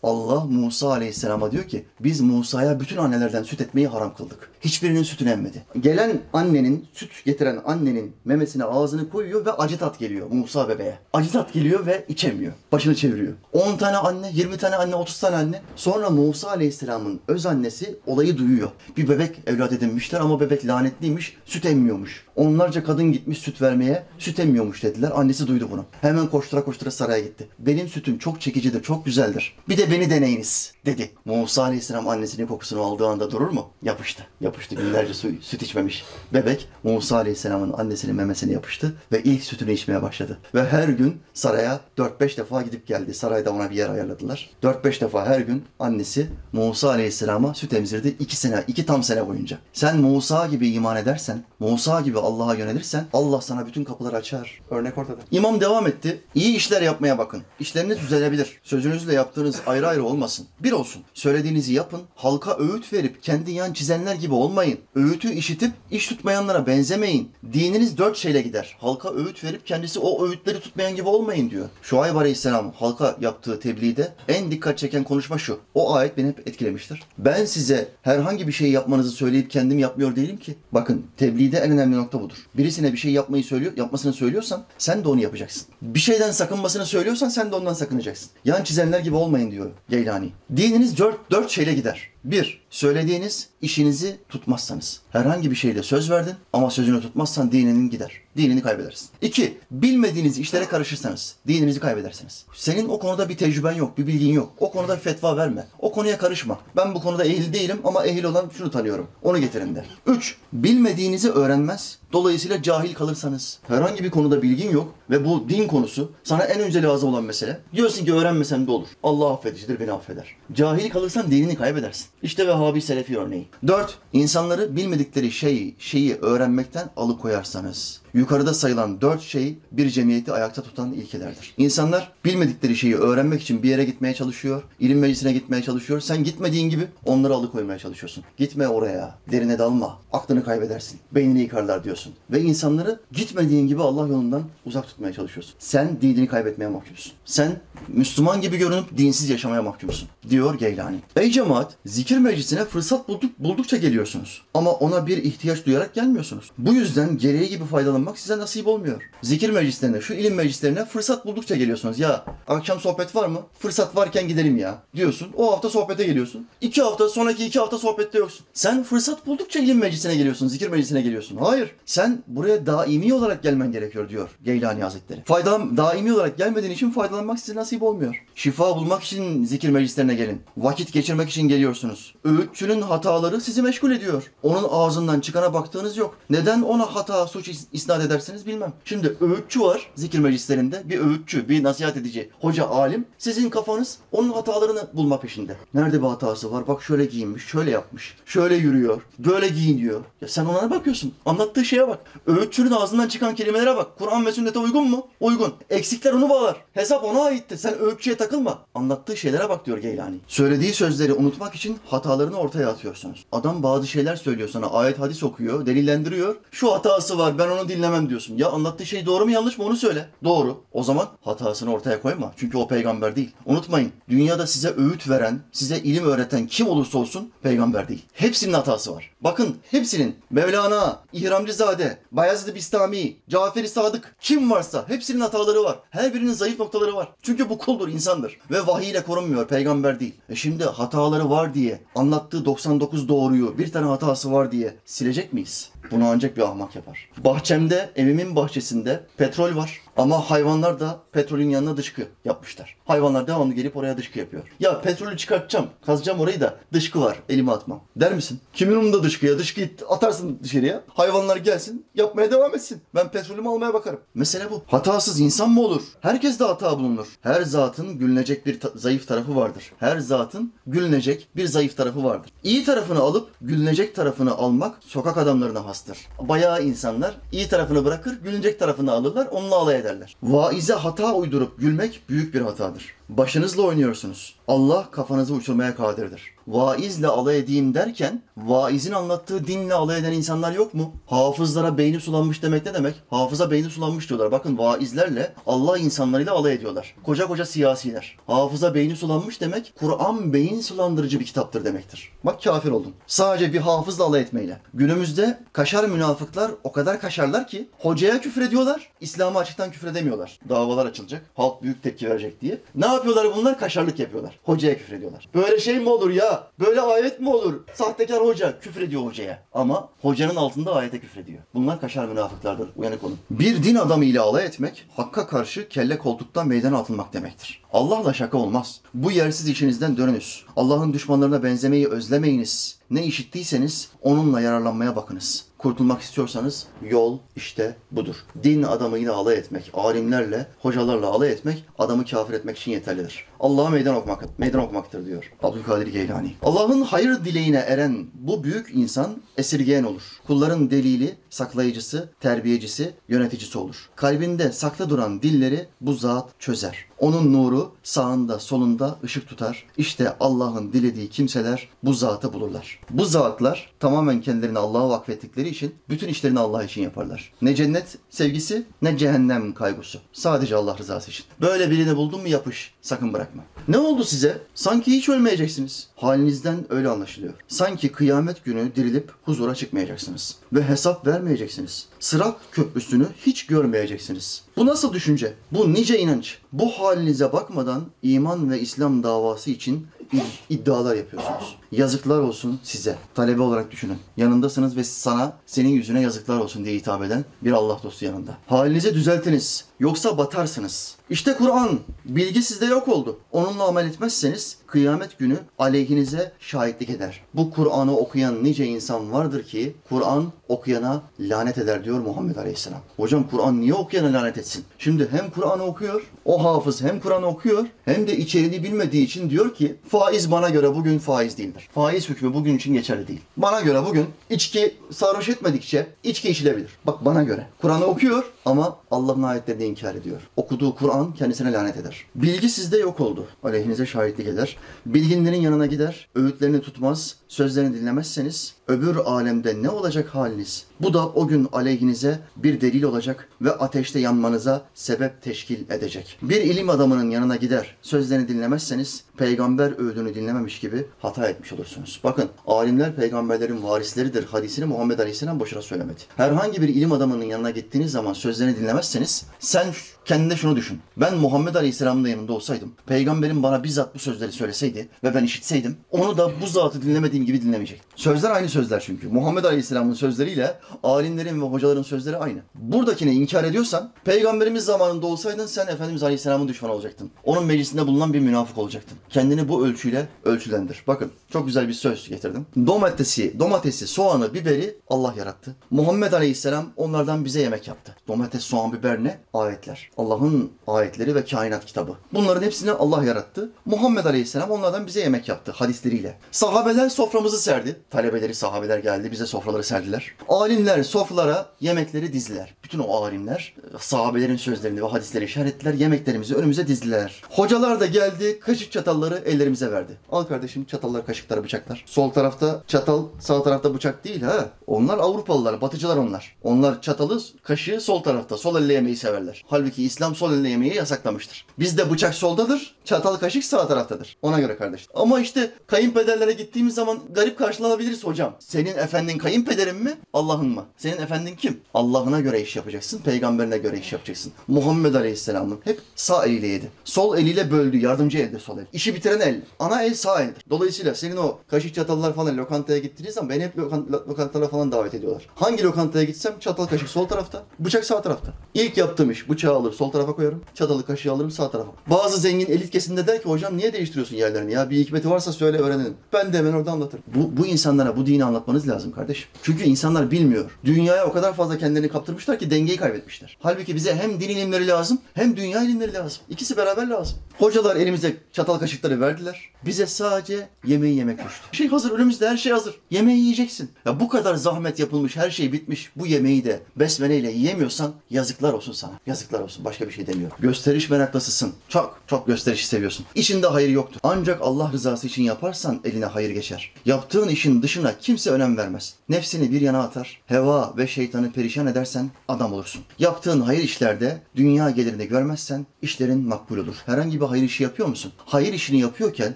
[0.03, 4.49] Allah Musa Aleyhisselam'a diyor ki biz Musa'ya bütün annelerden süt etmeyi haram kıldık.
[4.61, 5.63] Hiçbirinin sütünü emmedi.
[5.79, 10.99] Gelen annenin, süt getiren annenin memesine ağzını koyuyor ve acı tat geliyor Musa bebeğe.
[11.13, 12.53] Acı tat geliyor ve içemiyor.
[12.71, 13.33] Başını çeviriyor.
[13.53, 15.61] 10 tane anne, 20 tane anne, 30 tane anne.
[15.75, 18.69] Sonra Musa Aleyhisselam'ın öz annesi olayı duyuyor.
[18.97, 22.25] Bir bebek evlat edinmişler ama bebek lanetliymiş, süt emmiyormuş.
[22.35, 25.11] Onlarca kadın gitmiş süt vermeye, süt emmiyormuş dediler.
[25.15, 25.85] Annesi duydu bunu.
[26.01, 27.47] Hemen koştura koştura saraya gitti.
[27.59, 29.55] Benim sütüm çok çekicidir, çok güzeldir.
[29.69, 31.11] Bir de beni deneyiniz dedi.
[31.25, 33.69] Musa Aleyhisselam annesinin kokusunu aldığı anda durur mu?
[33.83, 34.23] Yapıştı.
[34.41, 34.75] Yapıştı.
[34.75, 36.03] Günlerce su, süt içmemiş.
[36.33, 40.37] Bebek Musa Aleyhisselam'ın annesinin memesine yapıştı ve ilk sütünü içmeye başladı.
[40.55, 43.13] Ve her gün saraya 4-5 defa gidip geldi.
[43.13, 44.49] Sarayda ona bir yer ayarladılar.
[44.63, 46.89] 4-5 defa her gün annesi Musa
[47.29, 48.15] Aleyhisselam'a süt emzirdi.
[48.19, 49.57] 2 sene, 2 tam sene boyunca.
[49.73, 54.61] Sen Musa gibi iman edersen, Musa gibi Allah'a yönelirsen Allah sana bütün kapıları açar.
[54.69, 55.17] Örnek ortada.
[55.31, 56.21] İmam devam etti.
[56.35, 57.41] İyi işler yapmaya bakın.
[57.59, 58.59] İşleriniz düzelebilir.
[58.63, 60.47] Sözünüzle yaptığınız ayrı ayrı olmasın.
[60.59, 61.01] Bir olsun.
[61.13, 62.01] Söylediğinizi yapın.
[62.15, 64.79] Halka öğüt verip kendi yan çizenler gibi olmayın.
[64.95, 67.31] Öğütü işitip iş tutmayanlara benzemeyin.
[67.53, 68.77] Dininiz dört şeyle gider.
[68.79, 71.69] Halka öğüt verip kendisi o öğütleri tutmayan gibi olmayın diyor.
[71.81, 75.59] Şuayb Aleyhisselam halka yaptığı tebliğde en dikkat çeken konuşma şu.
[75.73, 77.03] O ayet beni hep etkilemiştir.
[77.25, 80.55] Ben size herhangi bir şey yapmanızı söyleyip kendim yapmıyor değilim ki.
[80.71, 82.35] Bakın tebliğde en önemli nokta budur.
[82.57, 85.67] Birisine bir şey yapmayı söylüyor, yapmasını söylüyorsan sen de onu yapacaksın.
[85.81, 88.29] Bir şeyden sakınmasını söylüyorsan sen de ondan sakınacaksın.
[88.45, 90.29] Yan çizenler gibi olmayın diyor Geylani.
[90.55, 92.09] Dininiz dört, dört şeyle gider.
[92.23, 95.01] Bir, söylediğiniz işinizi tutmazsanız.
[95.11, 98.11] Herhangi bir şeyle söz verdin ama sözünü tutmazsan dininin gider.
[98.37, 99.09] Dinini kaybedersin.
[99.21, 102.45] İki, bilmediğiniz işlere karışırsanız dininizi kaybedersiniz.
[102.53, 104.53] Senin o konuda bir tecrüben yok, bir bilgin yok.
[104.59, 105.67] O konuda bir fetva verme.
[105.79, 106.59] O konuya karışma.
[106.75, 109.07] Ben bu konuda ehil değilim ama ehil olan şunu tanıyorum.
[109.23, 109.85] Onu getirin der.
[110.07, 111.98] Üç, bilmediğinizi öğrenmez.
[112.13, 116.83] Dolayısıyla cahil kalırsanız, herhangi bir konuda bilgin yok ve bu din konusu sana en önce
[116.83, 117.59] lazım olan mesele.
[117.73, 118.87] Diyorsun ki öğrenmesem de olur.
[119.03, 120.35] Allah affedicidir, beni affeder.
[120.53, 122.05] Cahil kalırsan dinini kaybedersin.
[122.23, 123.47] İşte Vehhabi Selefi örneği.
[123.67, 128.01] Dört, insanları bilmedikleri şeyi, şeyi öğrenmekten alıkoyarsanız.
[128.13, 131.53] Yukarıda sayılan dört şey bir cemiyeti ayakta tutan ilkelerdir.
[131.57, 135.99] İnsanlar bilmedikleri şeyi öğrenmek için bir yere gitmeye çalışıyor, ilim meclisine gitmeye çalışıyor.
[135.99, 138.23] Sen gitmediğin gibi onları alıkoymaya çalışıyorsun.
[138.37, 142.13] Gitme oraya, derine dalma, aklını kaybedersin, beynini yıkarlar diyorsun.
[142.31, 145.53] Ve insanları gitmediğin gibi Allah yolundan uzak tutmaya çalışıyorsun.
[145.59, 147.11] Sen dinini kaybetmeye mahkumsun.
[147.25, 150.09] Sen Müslüman gibi görünüp dinsiz yaşamaya mahkumsun.
[150.29, 150.97] Diyor Geylani.
[151.15, 154.41] Ey cemaat, zikir meclisine fırsat bulduk, buldukça geliyorsunuz.
[154.53, 156.51] Ama ona bir ihtiyaç duyarak gelmiyorsunuz.
[156.57, 159.01] Bu yüzden gereği gibi faydalanmak faydalanmak size nasip olmuyor.
[159.23, 161.99] Zikir meclislerine, şu ilim meclislerine fırsat buldukça geliyorsunuz.
[161.99, 163.39] Ya akşam sohbet var mı?
[163.59, 165.27] Fırsat varken gidelim ya diyorsun.
[165.35, 166.47] O hafta sohbete geliyorsun.
[166.61, 168.45] İki hafta, sonraki iki hafta sohbette yoksun.
[168.53, 171.37] Sen fırsat buldukça ilim meclisine geliyorsun, zikir meclisine geliyorsun.
[171.37, 171.71] Hayır.
[171.85, 175.23] Sen buraya daimi olarak gelmen gerekiyor diyor Geylani Hazretleri.
[175.25, 178.25] Faydalan, daimi olarak gelmediğin için faydalanmak size nasip olmuyor.
[178.35, 180.41] Şifa bulmak için zikir meclislerine gelin.
[180.57, 182.15] Vakit geçirmek için geliyorsunuz.
[182.23, 184.31] Öğütçünün hataları sizi meşgul ediyor.
[184.43, 186.17] Onun ağzından çıkana baktığınız yok.
[186.29, 188.73] Neden ona hata, suç is- isnat edersiniz bilmem.
[188.85, 190.81] Şimdi öğütçü var zikir meclislerinde.
[190.85, 193.05] Bir öğütçü, bir nasihat edici, hoca, alim.
[193.17, 195.57] Sizin kafanız onun hatalarını bulma peşinde.
[195.73, 196.67] Nerede bir hatası var?
[196.67, 200.01] Bak şöyle giyinmiş, şöyle yapmış, şöyle yürüyor, böyle giyiniyor.
[200.21, 201.13] Ya sen ona ne bakıyorsun?
[201.25, 201.99] Anlattığı şeye bak.
[202.27, 203.97] Öğütçünün ağzından çıkan kelimelere bak.
[203.97, 205.07] Kur'an ve sünnete uygun mu?
[205.19, 205.53] Uygun.
[205.69, 206.57] Eksikler onu bağlar.
[206.73, 207.57] Hesap ona aitti.
[207.57, 208.59] Sen öğütçüye takılma.
[208.75, 210.17] Anlattığı şeylere bak diyor Geylani.
[210.27, 213.25] Söylediği sözleri unutmak için hatalarını ortaya atıyorsunuz.
[213.31, 214.67] Adam bazı şeyler söylüyor sana.
[214.67, 216.35] Ayet hadis okuyor, delillendiriyor.
[216.51, 218.37] Şu hatası var ben onu dinlemem diyorsun.
[218.37, 220.09] Ya anlattığı şey doğru mu yanlış mı onu söyle.
[220.23, 220.57] Doğru.
[220.71, 222.33] O zaman hatasını ortaya koyma.
[222.37, 223.31] Çünkü o peygamber değil.
[223.45, 223.91] Unutmayın.
[224.09, 228.05] Dünyada size öğüt veren, size ilim öğreten kim olursa olsun peygamber değil.
[228.13, 229.11] Hepsinin hatası var.
[229.21, 230.15] Bakın hepsinin.
[230.29, 235.79] Mevlana, İhramcızade, Bayezid Bistami, Caferi Sadık kim varsa hepsinin hataları var.
[235.89, 237.09] Her birinin zayıf noktaları var.
[237.21, 238.37] Çünkü bu kuldur, insandır.
[238.51, 240.13] Ve vahiy ile korunmuyor, peygamber değil.
[240.29, 245.69] E şimdi hataları var diye, anlattığı 99 doğruyu, bir tane hatası var diye silecek miyiz?
[245.91, 247.09] Bunu ancak bir ahmak yapar.
[247.17, 249.81] Bahçemde, evimin bahçesinde petrol var.
[249.99, 252.77] Ama hayvanlar da petrolün yanına dışkı yapmışlar.
[252.85, 254.43] Hayvanlar devamlı gelip oraya dışkı yapıyor.
[254.59, 257.81] Ya petrolü çıkartacağım, kazacağım orayı da dışkı var, elime atmam.
[257.95, 258.39] Der misin?
[258.53, 259.37] Kimin umurunda dışkıya?
[259.39, 260.83] Dışkıyı atarsın dışarıya.
[260.93, 262.81] Hayvanlar gelsin, yapmaya devam etsin.
[262.95, 263.99] Ben petrolümü almaya bakarım.
[264.15, 264.61] Mesele bu.
[264.67, 265.81] Hatasız insan mı olur?
[266.01, 267.07] Herkes de hata bulunur.
[267.21, 269.71] Her zatın gülünecek bir ta- zayıf tarafı vardır.
[269.79, 272.31] Her zatın gülünecek bir zayıf tarafı vardır.
[272.43, 275.97] İyi tarafını alıp gülünecek tarafını almak sokak adamlarına hastır.
[276.21, 280.15] Bayağı insanlar iyi tarafını bırakır, gülünecek tarafını alırlar, onunla alay ederler.
[280.23, 282.98] Vaize hata uydurup gülmek büyük bir hatadır.
[283.09, 284.35] Başınızla oynuyorsunuz.
[284.47, 286.21] Allah kafanızı uçurmaya kadirdir.
[286.47, 290.93] Vaizle alay edeyim derken vaizin anlattığı dinle alay eden insanlar yok mu?
[291.05, 292.95] Hafızlara beyni sulanmış demek ne demek?
[293.09, 294.31] Hafıza beyni sulanmış diyorlar.
[294.31, 296.95] Bakın vaizlerle Allah insanlarıyla alay ediyorlar.
[297.03, 298.17] Koca koca siyasiler.
[298.27, 302.11] Hafıza beyni sulanmış demek Kur'an beyin sulandırıcı bir kitaptır demektir.
[302.23, 302.93] Bak kafir oldun.
[303.07, 304.61] Sadece bir hafızla alay etmeyle.
[304.73, 308.91] Günümüzde kaşar münafıklar o kadar kaşarlar ki hocaya küfür ediyorlar.
[309.01, 310.39] İslam'a açıktan küfür edemiyorlar.
[310.49, 311.21] Davalar açılacak.
[311.35, 312.57] Halk büyük tepki verecek diye.
[312.75, 313.59] Ne yapıyorlar bunlar?
[313.59, 314.39] Kaşarlık yapıyorlar.
[314.43, 315.29] Hocaya küfür ediyorlar.
[315.35, 316.47] Böyle şey mi olur ya?
[316.59, 317.53] Böyle ayet mi olur?
[317.73, 319.43] Sahtekar hoca küfür ediyor hocaya.
[319.53, 321.39] Ama hocanın altında ayete küfür ediyor.
[321.53, 322.69] Bunlar kaşar münafıklardır.
[322.75, 323.17] Uyanık olun.
[323.31, 327.63] Bir din adamı ile alay etmek, hakka karşı kelle koltuktan meydana atılmak demektir.
[327.73, 328.81] Allah'la şaka olmaz.
[328.93, 330.45] Bu yersiz işinizden dönünüz.
[330.55, 332.79] Allah'ın düşmanlarına benzemeyi özlemeyiniz.
[332.89, 335.48] Ne işittiyseniz onunla yararlanmaya bakınız.
[335.59, 338.15] Kurtulmak istiyorsanız yol işte budur.
[338.43, 343.28] Din adamıyla alay etmek, alimlerle, hocalarla alay etmek adamı kafir etmek için yeterlidir.
[343.39, 346.33] Allah'a meydan okumak, meydan okumaktır diyor Abdülkadir Geylani.
[346.41, 350.01] Allah'ın hayır dileğine eren bu büyük insan esirgeyen olur.
[350.27, 353.89] Kulların delili, saklayıcısı, terbiyecisi, yöneticisi olur.
[353.95, 356.85] Kalbinde saklı duran dilleri bu zat çözer.
[356.99, 359.65] Onun nuru sağında solunda ışık tutar.
[359.77, 362.79] İşte Allah'ın dilediği kimseler bu zatı bulurlar.
[362.89, 367.33] Bu zatlar tamamen kendilerini Allah'a vakfettikleri için bütün işlerini Allah için yaparlar.
[367.41, 369.99] Ne cennet sevgisi ne cehennem kaygısı.
[370.13, 371.25] Sadece Allah rızası için.
[371.41, 372.73] Böyle birini buldun mu yapış.
[372.81, 373.43] Sakın bırakma.
[373.67, 374.37] Ne oldu size?
[374.55, 375.87] Sanki hiç ölmeyeceksiniz.
[375.95, 377.33] Halinizden öyle anlaşılıyor.
[377.47, 380.35] Sanki kıyamet günü dirilip huzura çıkmayacaksınız.
[380.53, 381.85] Ve hesap vermeyeceksiniz.
[381.99, 384.41] Sırat köprüsünü hiç görmeyeceksiniz.
[384.57, 385.33] Bu nasıl düşünce?
[385.51, 386.37] Bu nice inanç?
[386.53, 391.55] Bu halinize bakmadan iman ve İslam davası için id- iddialar yapıyorsunuz.
[391.71, 392.95] Yazıklar olsun size.
[393.15, 393.97] Talebe olarak düşünün.
[394.17, 398.37] Yanındasınız ve sana senin yüzüne yazıklar olsun diye hitap eden bir Allah dostu yanında.
[398.47, 399.65] Halinizi düzeltiniz.
[399.79, 400.95] Yoksa batarsınız.
[401.09, 401.79] İşte Kur'an.
[402.05, 403.19] Bilgi sizde yok oldu.
[403.31, 407.21] Onunla amel etmezseniz kıyamet günü aleyhinize şahitlik eder.
[407.33, 412.79] Bu Kur'an'ı okuyan nice insan vardır ki Kur'an okuyana lanet eder diyor Muhammed Aleyhisselam.
[412.97, 414.65] Hocam Kur'an niye okuyana lanet etsin?
[414.79, 419.55] Şimdi hem Kur'an'ı okuyor, o hafız hem Kur'an'ı okuyor hem de içeriğini bilmediği için diyor
[419.55, 421.69] ki faiz bana göre bugün faiz değildir.
[421.73, 423.21] Faiz hükmü bugün için geçerli değil.
[423.37, 426.71] Bana göre bugün içki sarhoş etmedikçe içki içilebilir.
[426.85, 427.47] Bak bana göre.
[427.61, 430.21] Kur'an'ı okuyor ama Allah'ın ayetlerini inkar ediyor.
[430.35, 432.05] Okuduğu Kur'an kendisine lanet eder.
[432.15, 433.27] Bilgi sizde yok oldu.
[433.43, 434.57] Aleyhinize şahitlik eder.
[434.85, 440.65] Bilginlerin yanına gider, öğütlerini tutmaz, sözlerini dinlemezseniz öbür alemde ne olacak haliniz?
[440.79, 446.17] Bu da o gün aleyhinize bir delil olacak ve ateşte yanmanıza sebep teşkil edecek.
[446.21, 451.99] Bir ilim adamının yanına gider, sözlerini dinlemezseniz peygamber öğüdünü dinlememiş gibi hata etmiş olursunuz.
[452.03, 455.99] Bakın alimler peygamberlerin varisleridir hadisini Muhammed Aleyhisselam boşuna söylemedi.
[456.17, 459.73] Herhangi bir ilim adamının yanına gittiğiniz zaman sözlerini dinlemezseniz sen
[460.05, 460.79] kendine şunu düşün.
[460.97, 465.77] Ben Muhammed Aleyhisselam'ın da yanında olsaydım, peygamberin bana bizzat bu sözleri söyleseydi ve ben işitseydim,
[465.91, 467.89] onu da bu zatı dinlemediğim gibi dinlemeyecektim.
[467.95, 469.07] Sözler aynı sözler çünkü.
[469.07, 472.39] Muhammed Aleyhisselam'ın sözleriyle alimlerin ve hocaların sözleri aynı.
[472.55, 477.11] Buradakini inkar ediyorsan, peygamberimiz zamanında olsaydın sen Efendimiz Aleyhisselam'ın düşmanı olacaktın.
[477.23, 478.97] Onun meclisinde bulunan bir münafık olacaktın.
[479.09, 480.83] Kendini bu ölçüyle ölçülendir.
[480.87, 482.45] Bakın çok güzel bir söz getirdim.
[482.67, 485.55] Domatesi, domatesi, soğanı, biberi Allah yarattı.
[485.71, 487.95] Muhammed Aleyhisselam onlardan bize yemek yaptı.
[488.07, 489.17] Domates, soğan, biber ne?
[489.33, 489.89] Ayetler.
[489.99, 491.95] Allah'ın ayetleri ve kainat kitabı.
[492.13, 493.49] Bunların hepsini Allah yarattı.
[493.65, 496.17] Muhammed Aleyhisselam onlardan bize yemek yaptı hadisleriyle.
[496.31, 497.79] Sahabeler soframızı serdi.
[497.89, 500.11] Talebeleri, sahabeler geldi bize sofraları serdiler.
[500.29, 502.55] Alimler sofralara yemekleri dizdiler.
[502.63, 505.73] Bütün o alimler sahabelerin sözlerini ve hadisleri işarettiler.
[505.73, 507.21] Yemeklerimizi önümüze dizdiler.
[507.29, 509.97] Hocalar da geldi kaşık çatalları ellerimize verdi.
[510.11, 511.83] Al kardeşim çatallar, kaşıklar, bıçaklar.
[511.85, 514.49] Sol tarafta çatal, sağ tarafta bıçak değil ha.
[514.67, 516.35] Onlar Avrupalılar, batıcılar onlar.
[516.43, 519.43] Onlar çatalı, kaşığı sol tarafta, sol elle yemeyi severler.
[519.47, 521.45] Halbuki İslam sol elle yemeği yasaklamıştır.
[521.59, 524.17] Bizde bıçak soldadır, çatal kaşık sağ taraftadır.
[524.21, 524.87] Ona göre kardeş.
[524.93, 528.35] Ama işte kayınpederlere gittiğimiz zaman garip karşılanabiliriz hocam.
[528.39, 529.93] Senin efendin kayınpederin mi?
[530.13, 530.65] Allah'ın mı?
[530.77, 531.61] Senin efendin kim?
[531.73, 534.31] Allah'ına göre iş yapacaksın, peygamberine göre iş yapacaksın.
[534.47, 536.71] Muhammed Aleyhisselam'ın hep sağ eliyle yedi.
[536.83, 538.65] Sol eliyle böldü, yardımcı elde sol el.
[538.73, 539.41] İşi bitiren el.
[539.59, 540.43] Ana el sağ eldir.
[540.49, 544.71] Dolayısıyla senin o kaşık çatallar falan lokantaya gittiğiniz zaman beni hep lokan- lo- lokantalara falan
[544.71, 545.27] davet ediyorlar.
[545.35, 548.33] Hangi lokantaya gitsem çatal kaşık sol tarafta, bıçak sağ tarafta.
[548.53, 551.71] İlk yaptığım iş bıçağı alır sol tarafa koyarım, çatalı kaşığı alırım sağ tarafa.
[551.87, 555.57] Bazı zengin elit kesimde der ki hocam niye değiştiriyorsun yerlerini ya bir hikmeti varsa söyle
[555.57, 555.93] öğrenelim.
[556.13, 557.03] Ben de hemen orada anlatırım.
[557.15, 559.27] Bu, bu insanlara bu dini anlatmanız lazım kardeşim.
[559.43, 560.51] Çünkü insanlar bilmiyor.
[560.65, 563.37] Dünyaya o kadar fazla kendilerini kaptırmışlar ki dengeyi kaybetmişler.
[563.39, 566.21] Halbuki bize hem din ilimleri lazım hem dünya ilimleri lazım.
[566.29, 567.17] İkisi beraber lazım.
[567.37, 569.49] Hocalar elimize çatal kaşıkları verdiler.
[569.65, 571.41] Bize sadece yemeği yemek düştü.
[571.51, 572.75] Şey hazır önümüzde her şey hazır.
[572.91, 573.71] Yemeği yiyeceksin.
[573.85, 575.91] Ya bu kadar zahmet yapılmış her şey bitmiş.
[575.95, 578.93] Bu yemeği de besmeleyle yiyemiyorsan yazıklar olsun sana.
[579.05, 579.58] Yazıklar olsun.
[579.65, 580.37] Başka bir şey demiyorum.
[580.39, 581.53] Gösteriş meraklısısın.
[581.69, 583.05] Çok çok gösterişi seviyorsun.
[583.15, 583.99] İşinde hayır yoktur.
[584.03, 586.71] Ancak Allah rızası için yaparsan eline hayır geçer.
[586.85, 588.95] Yaptığın işin dışına kimse önem vermez.
[589.09, 590.21] Nefsini bir yana atar.
[590.25, 592.81] Heva ve şeytanı perişan edersen adam olursun.
[592.99, 596.75] Yaptığın hayır işlerde dünya gelirini görmezsen işlerin makbul olur.
[596.85, 598.11] Herhangi bir hayır işi yapıyor musun?
[598.25, 599.35] Hayır işini yapıyorken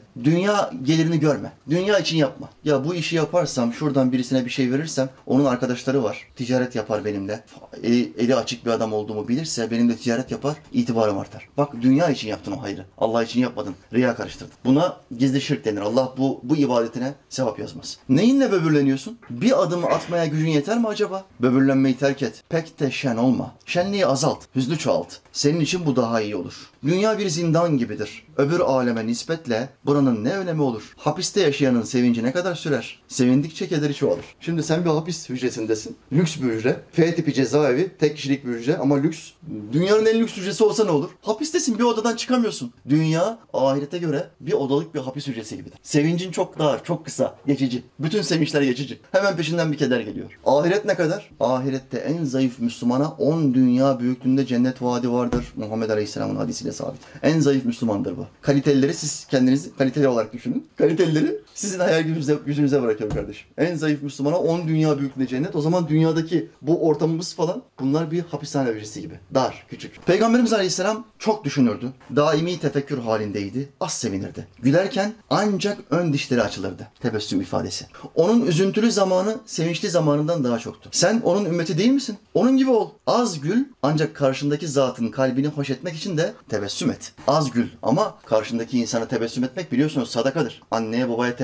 [0.23, 1.51] dünya gelirini görme.
[1.69, 2.49] Dünya için yapma.
[2.63, 6.27] Ya bu işi yaparsam şuradan birisine bir şey verirsem onun arkadaşları var.
[6.35, 7.43] Ticaret yapar benimle.
[7.83, 10.55] Eli, eli açık bir adam olduğumu bilirse benimle ticaret yapar.
[10.71, 11.49] itibarım artar.
[11.57, 12.85] Bak dünya için yaptın o hayrı.
[12.97, 13.75] Allah için yapmadın.
[13.93, 14.53] Riya karıştırdın.
[14.65, 15.81] Buna gizli şirk denir.
[15.81, 17.97] Allah bu, bu ibadetine sevap yazmaz.
[18.09, 19.17] Neyinle böbürleniyorsun?
[19.29, 21.25] Bir adımı atmaya gücün yeter mi acaba?
[21.39, 22.43] Böbürlenmeyi terk et.
[22.49, 23.51] Pek de şen olma.
[23.65, 24.43] Şenliği azalt.
[24.55, 25.13] Hüznü çoğalt.
[25.31, 26.72] Senin için bu daha iyi olur.
[26.83, 28.25] Dünya bir zindan gibidir.
[28.37, 30.93] Öbür aleme nispetle buranın ne önemi olur?
[30.97, 33.01] Hapiste yaşayanın sevinci ne kadar sürer?
[33.07, 34.25] Sevindikçe kederi çoğalır.
[34.39, 35.95] Şimdi sen bir hapis hücresindesin.
[36.11, 36.79] Lüks bir hücre.
[36.91, 37.97] F tipi cezaevi.
[37.99, 39.31] Tek kişilik bir hücre ama lüks.
[39.71, 41.09] Dünyanın en lüks hücresi olsa ne olur?
[41.21, 42.73] Hapistesin bir odadan çıkamıyorsun.
[42.89, 45.79] Dünya ahirete göre bir odalık bir hapis hücresi gibidir.
[45.83, 47.83] Sevincin çok dar, çok kısa, geçici.
[47.99, 48.99] Bütün sevinçler geçici.
[49.11, 50.39] Hemen peşinden bir keder geliyor.
[50.45, 51.29] Ahiret ne kadar?
[51.39, 55.53] Ahirette en zayıf Müslümana 10 dünya büyüklüğünde cennet vaadi vardır.
[55.55, 57.01] Muhammed Aleyhisselam'ın hadisiyle sabit.
[57.23, 58.27] En zayıf Müslümandır bu.
[58.41, 60.67] Kalitelileri siz kendinizi kaliteli olarak düşünün.
[60.75, 63.47] Kalitelileri sizin hayal gücünüze, gücünüze bırakıyorum kardeşim.
[63.57, 65.55] En zayıf Müslümana 10 dünya büyüklüğünde cennet.
[65.55, 69.19] O zaman dünyadaki bu ortamımız falan bunlar bir hapishane hücresi gibi.
[69.33, 70.05] Dar, küçük.
[70.05, 71.93] Peygamberimiz Aleyhisselam çok düşünürdü.
[72.15, 73.69] Daimi tefekkür halindeydi.
[73.79, 74.47] Az sevinirdi.
[74.59, 76.87] Gülerken ancak ön dişleri açılırdı.
[77.01, 77.85] Tebessüm ifadesi.
[78.15, 80.89] Onun üzüntülü zamanı sevinçli zamanından daha çoktu.
[80.91, 82.17] Sen onun ümmeti değil misin?
[82.33, 82.89] Onun gibi ol.
[83.07, 87.11] Az gül ancak karşındaki zatın kalbini hoş etmek için de tebessüm et.
[87.27, 90.61] Az gül ama karşındaki insana tebessüm etmek biliyorsunuz sadakadır.
[90.71, 91.42] Anneye babaya tebessüm,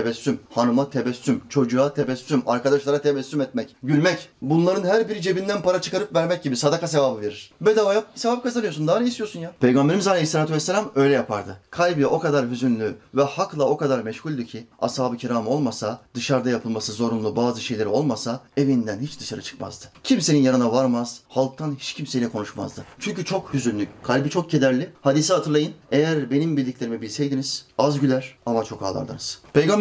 [0.55, 4.29] hanıma tebessüm, çocuğa tebessüm, arkadaşlara tebessüm etmek, gülmek.
[4.41, 7.51] Bunların her biri cebinden para çıkarıp vermek gibi sadaka sevabı verir.
[7.61, 8.87] Bedava yap, sevap kazanıyorsun.
[8.87, 9.51] Daha ne istiyorsun ya?
[9.59, 11.57] Peygamberimiz Aleyhisselatü Vesselam öyle yapardı.
[11.69, 16.91] Kalbi o kadar hüzünlü ve hakla o kadar meşguldü ki ashab-ı kiram olmasa, dışarıda yapılması
[16.91, 19.85] zorunlu bazı şeyleri olmasa evinden hiç dışarı çıkmazdı.
[20.03, 22.85] Kimsenin yanına varmaz, halktan hiç kimseyle konuşmazdı.
[22.99, 24.89] Çünkü çok hüzünlü, kalbi çok kederli.
[25.01, 25.73] Hadisi hatırlayın.
[25.91, 29.39] Eğer benim bildiklerimi bilseydiniz az güler ama çok ağlardınız.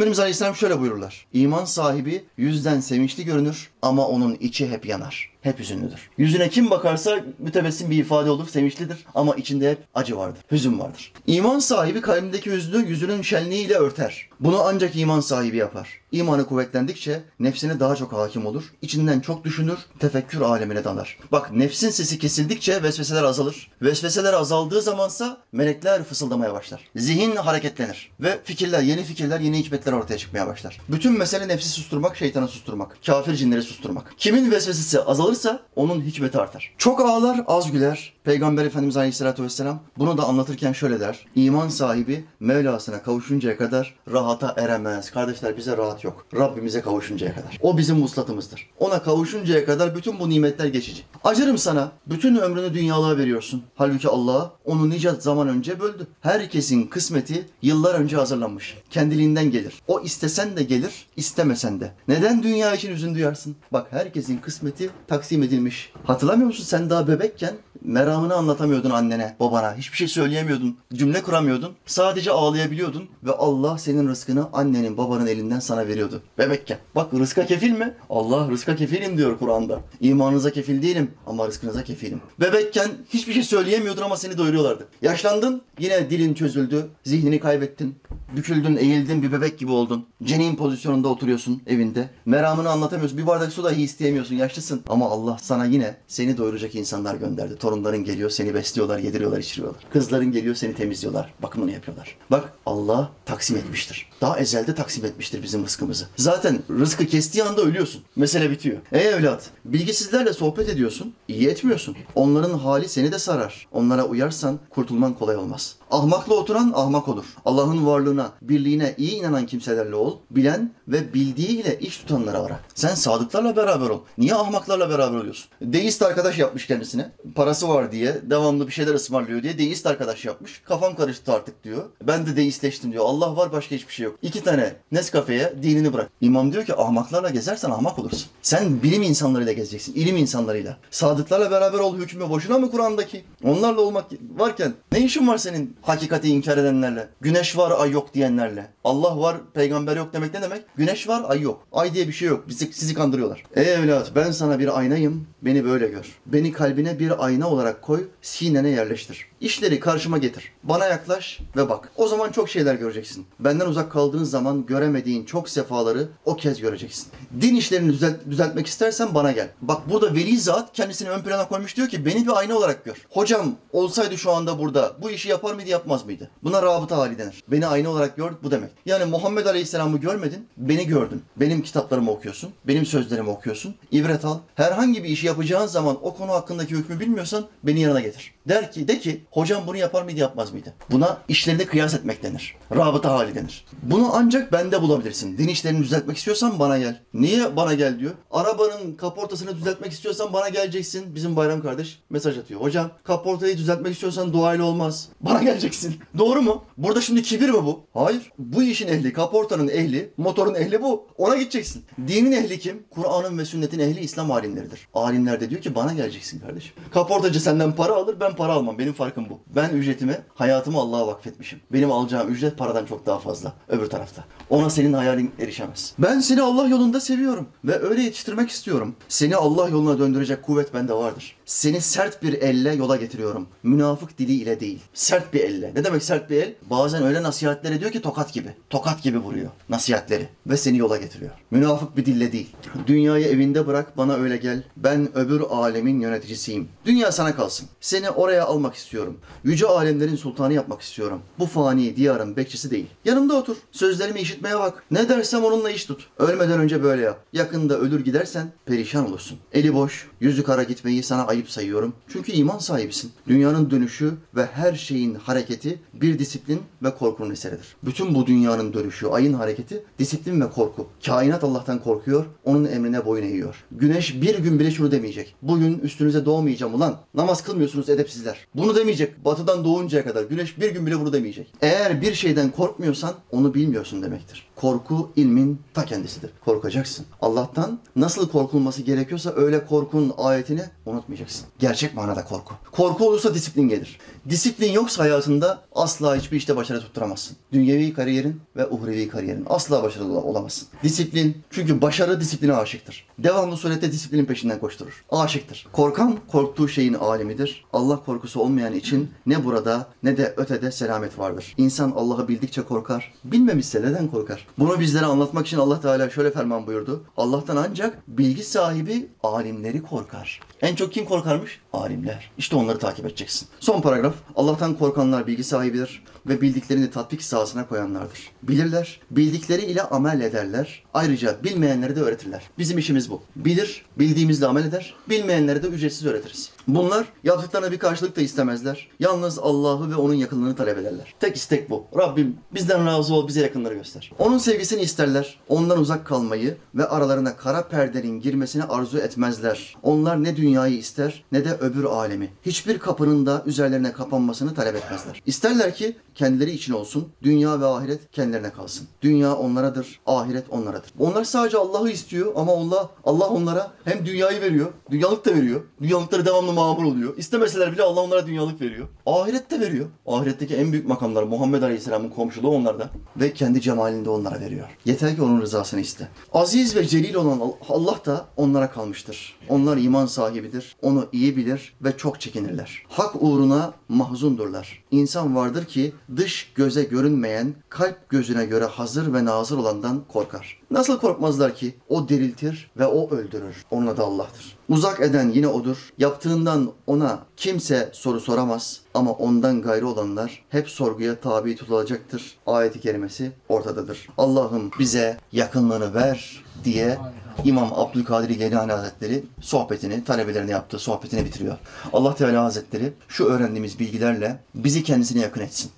[0.08, 1.26] Peygamberimiz Aleyhisselam şöyle buyururlar.
[1.32, 5.30] İman sahibi yüzden sevinçli görünür ama onun içi hep yanar.
[5.40, 6.10] Hep hüzünlüdür.
[6.18, 11.12] Yüzüne kim bakarsa mütebessim bir ifade olur, sevinçlidir ama içinde hep acı vardır, hüzün vardır.
[11.26, 14.28] İman sahibi kalbindeki hüznü yüzünün şenliğiyle örter.
[14.40, 15.88] Bunu ancak iman sahibi yapar.
[16.12, 18.64] İmanı kuvvetlendikçe nefsine daha çok hakim olur.
[18.82, 21.18] İçinden çok düşünür, tefekkür alemine dalar.
[21.32, 23.70] Bak nefsin sesi kesildikçe vesveseler azalır.
[23.82, 26.80] Vesveseler azaldığı zamansa melekler fısıldamaya başlar.
[26.96, 30.80] Zihin hareketlenir ve fikirler, yeni fikirler, yeni hikmetler ortaya çıkmaya başlar.
[30.88, 34.14] Bütün mesele nefsi susturmak, şeytanı susturmak, kafir cinleri susturmak.
[34.16, 36.74] Kimin vesvesesi azalırsa onun hikmeti artar.
[36.78, 38.12] Çok ağlar, az güler.
[38.28, 41.26] Peygamber Efendimiz Aleyhisselatü Vesselam bunu da anlatırken şöyle der.
[41.34, 45.10] İman sahibi Mevlasına kavuşuncaya kadar rahata eremez.
[45.10, 46.26] Kardeşler bize rahat yok.
[46.34, 47.58] Rabbimize kavuşuncaya kadar.
[47.62, 48.70] O bizim muslatımızdır.
[48.78, 51.02] Ona kavuşuncaya kadar bütün bu nimetler geçici.
[51.24, 51.92] Acırım sana.
[52.06, 53.62] Bütün ömrünü dünyalığa veriyorsun.
[53.74, 56.06] Halbuki Allah onu nice zaman önce böldü.
[56.20, 58.78] Herkesin kısmeti yıllar önce hazırlanmış.
[58.90, 59.82] Kendiliğinden gelir.
[59.86, 61.92] O istesen de gelir, istemesen de.
[62.08, 63.56] Neden dünya için üzün duyarsın?
[63.72, 65.92] Bak herkesin kısmeti taksim edilmiş.
[66.04, 69.74] Hatırlamıyor musun sen daha bebekken meramını anlatamıyordun annene, babana.
[69.76, 70.76] Hiçbir şey söyleyemiyordun.
[70.94, 71.72] Cümle kuramıyordun.
[71.86, 76.22] Sadece ağlayabiliyordun ve Allah senin rızkını annenin, babanın elinden sana veriyordu.
[76.38, 76.78] Bebekken.
[76.94, 77.94] Bak rızka kefil mi?
[78.10, 79.80] Allah rızka kefilim diyor Kur'an'da.
[80.00, 82.20] İmanınıza kefil değilim ama rızkınıza kefilim.
[82.40, 84.88] Bebekken hiçbir şey söyleyemiyordun ama seni doyuruyorlardı.
[85.02, 87.94] Yaşlandın, yine dilin çözüldü, zihnini kaybettin.
[88.36, 90.06] Büküldün, eğildin, bir bebek gibi oldun.
[90.22, 92.10] Cenin pozisyonunda oturuyorsun evinde.
[92.26, 93.18] Meramını anlatamıyorsun.
[93.18, 94.34] Bir bardak su dahi isteyemiyorsun.
[94.34, 94.82] Yaşlısın.
[94.88, 97.56] Ama Allah sana yine seni doyuracak insanlar gönderdi.
[97.68, 99.82] Torunların geliyor, seni besliyorlar, yediriyorlar, içiriyorlar.
[99.92, 101.34] Kızların geliyor, seni temizliyorlar.
[101.42, 102.16] Bakımını yapıyorlar.
[102.30, 104.10] Bak Allah taksim etmiştir.
[104.20, 106.06] Daha ezelde taksim etmiştir bizim rızkımızı.
[106.16, 108.02] Zaten rızkı kestiği anda ölüyorsun.
[108.16, 108.78] Mesele bitiyor.
[108.92, 111.96] Ey evlat, bilgisizlerle sohbet ediyorsun, iyi etmiyorsun.
[112.14, 113.68] Onların hali seni de sarar.
[113.72, 115.76] Onlara uyarsan kurtulman kolay olmaz.
[115.90, 117.24] Ahmakla oturan ahmak olur.
[117.44, 120.16] Allah'ın varlığına, birliğine iyi inanan kimselerle ol.
[120.30, 122.60] Bilen ve bildiğiyle iş tutanlara ara.
[122.74, 124.00] Sen sadıklarla beraber ol.
[124.18, 125.50] Niye ahmaklarla beraber oluyorsun?
[125.62, 127.10] Deist arkadaş yapmış kendisine.
[127.34, 130.62] Parası var diye, devamlı bir şeyler ısmarlıyor diye deist arkadaş yapmış.
[130.64, 131.84] Kafam karıştı artık diyor.
[132.02, 133.04] Ben de deistleştim diyor.
[133.06, 134.07] Allah var başka hiçbir şey yok.
[134.22, 136.10] İki tane Nescafe'ye dinini bırak.
[136.20, 138.26] İmam diyor ki ahmaklarla gezersen ahmak olursun.
[138.42, 139.94] Sen bilim insanlarıyla gezeceksin.
[139.94, 140.76] ilim insanlarıyla.
[140.90, 143.24] Sadıklarla beraber ol hükmü boşuna mı Kur'an'daki?
[143.44, 144.04] Onlarla olmak
[144.36, 147.08] varken ne işin var senin hakikati inkar edenlerle?
[147.20, 148.66] Güneş var ay yok diyenlerle.
[148.84, 150.62] Allah var peygamber yok demek ne demek?
[150.76, 151.66] Güneş var ay yok.
[151.72, 152.48] Ay diye bir şey yok.
[152.48, 153.44] Bizi, sizi kandırıyorlar.
[153.56, 155.26] Ey evlat ben sana bir aynayım.
[155.42, 156.18] Beni böyle gör.
[156.26, 158.08] Beni kalbine bir ayna olarak koy.
[158.22, 159.26] Sinene yerleştir.
[159.40, 160.52] İşleri karşıma getir.
[160.62, 161.90] Bana yaklaş ve bak.
[161.96, 163.26] O zaman çok şeyler göreceksin.
[163.40, 167.06] Benden uzak kaldığın zaman göremediğin çok sefaları o kez göreceksin.
[167.40, 169.48] Din işlerini düzelt, düzeltmek istersen bana gel.
[169.62, 173.06] Bak burada veli zat kendisini ön plana koymuş diyor ki beni bir ayna olarak gör.
[173.10, 176.30] Hocam olsaydı şu anda burada bu işi yapar mıydı yapmaz mıydı?
[176.42, 177.44] Buna rabıta hali denir.
[177.48, 178.70] Beni ayna olarak gör bu demek.
[178.86, 181.22] Yani Muhammed Aleyhisselam'ı görmedin, beni gördün.
[181.36, 183.74] Benim kitaplarımı okuyorsun, benim sözlerimi okuyorsun.
[183.90, 184.38] İbret al.
[184.54, 188.34] Herhangi bir işi yapacağın zaman o konu hakkındaki hükmü bilmiyorsan beni yanına getir.
[188.48, 190.74] Der ki de ki hocam bunu yapar mıydı yapmaz mıydı?
[190.90, 192.56] Buna işlerini kıyas etmek denir.
[192.76, 193.64] Rabıta hali denir.
[193.82, 195.38] Bunu ancak bende bulabilirsin.
[195.38, 197.00] Din işlerini düzeltmek istiyorsan bana gel.
[197.14, 198.12] Niye bana gel diyor.
[198.30, 201.14] Arabanın kaportasını düzeltmek istiyorsan bana geleceksin.
[201.14, 202.60] Bizim Bayram kardeş mesaj atıyor.
[202.60, 205.08] Hocam kaportayı düzeltmek istiyorsan duayla olmaz.
[205.20, 205.96] Bana geleceksin.
[206.18, 206.64] Doğru mu?
[206.76, 207.86] Burada şimdi kibir mi bu?
[207.94, 208.32] Hayır.
[208.38, 211.06] Bu işin ehli, kaportanın ehli, motorun ehli bu.
[211.18, 211.84] Ona gideceksin.
[212.08, 212.82] Dinin ehli kim?
[212.90, 214.88] Kur'an'ın ve sünnetin ehli İslam alimleridir.
[214.94, 216.72] Alimler de diyor ki bana geleceksin kardeşim.
[216.94, 218.78] Kaportacı senden para alır, ben para almam.
[218.78, 219.40] Benim farkım bu.
[219.56, 221.60] Ben ücretimi, hayatımı Allah'a vakfetmişim.
[221.72, 223.52] Benim alacağım ücret paradan çok daha fazla.
[223.68, 224.24] Öbür tarafta.
[224.50, 225.94] Ona senin hayalin erişemez.
[225.98, 228.94] Ben seni Allah yolunda seviyorum ve öyle yetiştirmek istiyorum.
[229.08, 231.36] Seni Allah yoluna döndürecek kuvvet bende vardır.
[231.44, 233.48] Seni sert bir elle yola getiriyorum.
[233.62, 234.80] Münafık dili ile değil.
[234.94, 235.72] Sert bir elle.
[235.74, 236.54] Ne demek sert bir el?
[236.70, 238.54] Bazen öyle nasihatler ediyor ki tokat gibi.
[238.70, 241.30] Tokat gibi vuruyor nasihatleri ve seni yola getiriyor.
[241.50, 242.56] Münafık bir dille değil.
[242.86, 244.62] Dünyayı evinde bırak bana öyle gel.
[244.76, 246.68] Ben öbür alemin yöneticisiyim.
[246.84, 247.68] Dünya sana kalsın.
[247.80, 249.16] Seni oraya almak istiyorum.
[249.44, 251.20] Yüce alemlerin sultanı yapmak istiyorum.
[251.38, 252.86] Bu fani diyarın bekçisi değil.
[253.04, 253.56] Yanımda otur.
[253.72, 254.84] Sözlerimi işitmeye bak.
[254.90, 256.08] Ne dersem onunla iş tut.
[256.18, 257.24] Ölmeden önce böyle yap.
[257.32, 259.38] Yakında ölür gidersen perişan olursun.
[259.52, 261.92] Eli boş, yüzü kara gitmeyi sana ayıp sayıyorum.
[262.08, 263.12] Çünkü iman sahibisin.
[263.28, 267.76] Dünyanın dönüşü ve her şeyin hareketi bir disiplin ve korkunun eseridir.
[267.82, 270.86] Bütün bu dünyanın dönüşü, ayın hareketi disiplin ve korku.
[271.06, 273.64] Kainat Allah'tan korkuyor, onun emrine boyun eğiyor.
[273.72, 275.34] Güneş bir gün bile şunu demeyecek.
[275.42, 276.96] Bugün üstünüze doğmayacağım ulan.
[277.14, 278.46] Namaz kılmıyorsunuz edepsiz şerefsizler.
[278.54, 279.24] Bunu demeyecek.
[279.24, 280.22] Batıdan doğuncaya kadar.
[280.22, 281.52] Güneş bir gün bile bunu demeyecek.
[281.62, 284.47] Eğer bir şeyden korkmuyorsan onu bilmiyorsun demektir.
[284.68, 286.30] Korku ilmin ta kendisidir.
[286.44, 287.06] Korkacaksın.
[287.22, 291.46] Allah'tan nasıl korkulması gerekiyorsa öyle korkunun ayetini unutmayacaksın.
[291.58, 292.54] Gerçek manada korku.
[292.72, 293.98] Korku olursa disiplin gelir.
[294.28, 297.36] Disiplin yoksa hayatında asla hiçbir işte başarı tutturamazsın.
[297.52, 300.68] Dünyevi kariyerin ve uhrevi kariyerin asla başarılı ola- olamazsın.
[300.82, 303.06] Disiplin çünkü başarı disipline aşıktır.
[303.18, 305.04] Devamlı surette disiplinin peşinden koşturur.
[305.10, 305.66] Aşıktır.
[305.72, 307.64] Korkan korktuğu şeyin alimidir.
[307.72, 311.54] Allah korkusu olmayan için ne burada ne de ötede selamet vardır.
[311.56, 313.12] İnsan Allah'ı bildikçe korkar.
[313.24, 314.46] Bilmemişse neden korkar?
[314.58, 317.04] Bunu bizlere anlatmak için Allah Teala şöyle ferman buyurdu.
[317.16, 320.40] Allah'tan ancak bilgi sahibi alimleri korkar.
[320.60, 321.60] En çok kim korkarmış?
[321.72, 322.30] Alimler.
[322.38, 323.48] İşte onları takip edeceksin.
[323.60, 324.14] Son paragraf.
[324.36, 328.30] Allah'tan korkanlar bilgi sahibidir ve bildiklerini tatbik sahasına koyanlardır.
[328.42, 330.82] Bilirler, bildikleri ile amel ederler.
[330.94, 332.42] Ayrıca bilmeyenleri de öğretirler.
[332.58, 333.22] Bizim işimiz bu.
[333.36, 334.94] Bilir, bildiğimizle amel eder.
[335.08, 336.50] Bilmeyenleri de ücretsiz öğretiriz.
[336.68, 338.88] Bunlar yaptıklarına bir karşılık da istemezler.
[339.00, 341.14] Yalnız Allah'ı ve onun yakınlığını talep ederler.
[341.20, 341.84] Tek istek bu.
[341.98, 344.12] Rabbim bizden razı ol, bize yakınları göster.
[344.18, 345.40] Onun sevgisini isterler.
[345.48, 349.76] Ondan uzak kalmayı ve aralarına kara perdenin girmesini arzu etmezler.
[349.82, 352.30] Onlar ne dünyayı ister ne de öbür alemi.
[352.46, 355.22] Hiçbir kapının da üzerlerine kapanmasını talep etmezler.
[355.26, 358.86] İsterler ki kendileri için olsun, dünya ve ahiret kendilerine kalsın.
[359.02, 360.92] Dünya onlaradır, ahiret onlaradır.
[360.98, 365.60] Onlar sadece Allah'ı istiyor ama Allah Allah onlara hem dünyayı veriyor, dünyalık da veriyor.
[365.82, 367.16] Dünyalıkları devamlı mamur oluyor.
[367.16, 368.88] İstemeseler bile Allah onlara dünyalık veriyor.
[369.06, 369.86] Ahiret de veriyor.
[370.06, 374.66] Ahiretteki en büyük makamlar Muhammed Aleyhisselam'ın komşuluğu onlarda ve kendi cemalinde onlara veriyor.
[374.84, 376.08] Yeter ki onun rızasını iste.
[376.32, 379.38] Aziz ve celil olan Allah da onlara kalmıştır.
[379.48, 380.76] Onlar iman sahibidir.
[380.82, 382.82] Onu iyi bilir ve çok çekinirler.
[382.88, 384.84] Hak uğruna mahzundurlar.
[384.90, 390.57] İnsan vardır ki dış göze görünmeyen, kalp gözüne göre hazır ve nazır olandan korkar.
[390.70, 391.74] Nasıl korkmazlar ki?
[391.88, 393.64] O diriltir ve o öldürür.
[393.70, 394.56] Onun adı Allah'tır.
[394.68, 395.92] Uzak eden yine odur.
[395.98, 402.38] Yaptığından ona kimse soru soramaz ama ondan gayrı olanlar hep sorguya tabi tutulacaktır.
[402.46, 404.08] Ayet-i kerimesi ortadadır.
[404.18, 406.98] Allah'ım bize yakınlığını ver diye
[407.44, 411.56] İmam Abdülkadir Geylani Hazretleri sohbetini, talebelerine yaptığı sohbetini bitiriyor.
[411.92, 415.70] Allah Teala Hazretleri şu öğrendiğimiz bilgilerle bizi kendisine yakın etsin.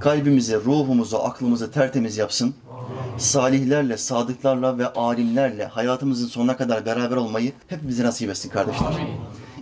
[0.00, 2.54] Kalbimizi, ruhumuzu, aklımızı tertemiz yapsın.
[3.18, 8.92] Salihlerle, sadıklarla ve alimlerle hayatımızın sonuna kadar beraber olmayı hepimize nasip etsin kardeşler.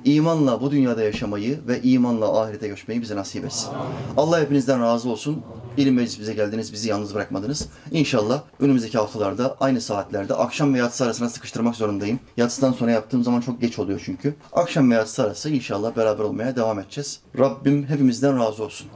[0.04, 3.68] İmanla bu dünyada yaşamayı ve imanla ahirete göçmeyi bize nasip etsin.
[4.16, 5.42] Allah hepinizden razı olsun.
[5.76, 7.68] İlim meclis bize geldiniz, bizi yalnız bırakmadınız.
[7.90, 12.20] İnşallah önümüzdeki haftalarda aynı saatlerde akşam ve yatsı arasına sıkıştırmak zorundayım.
[12.36, 14.34] Yatsıdan sonra yaptığım zaman çok geç oluyor çünkü.
[14.52, 17.20] Akşam ve yatsı arası inşallah beraber olmaya devam edeceğiz.
[17.38, 18.86] Rabbim hepimizden razı olsun.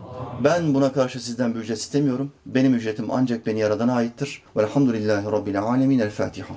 [0.45, 2.33] Ben buna karşı sizden bir ücret istemiyorum.
[2.47, 4.43] Benim ücretim ancak beni yaradana aittir.
[4.57, 5.99] Velhamdülillahi Rabbil alemin.
[5.99, 6.55] El Fatiha.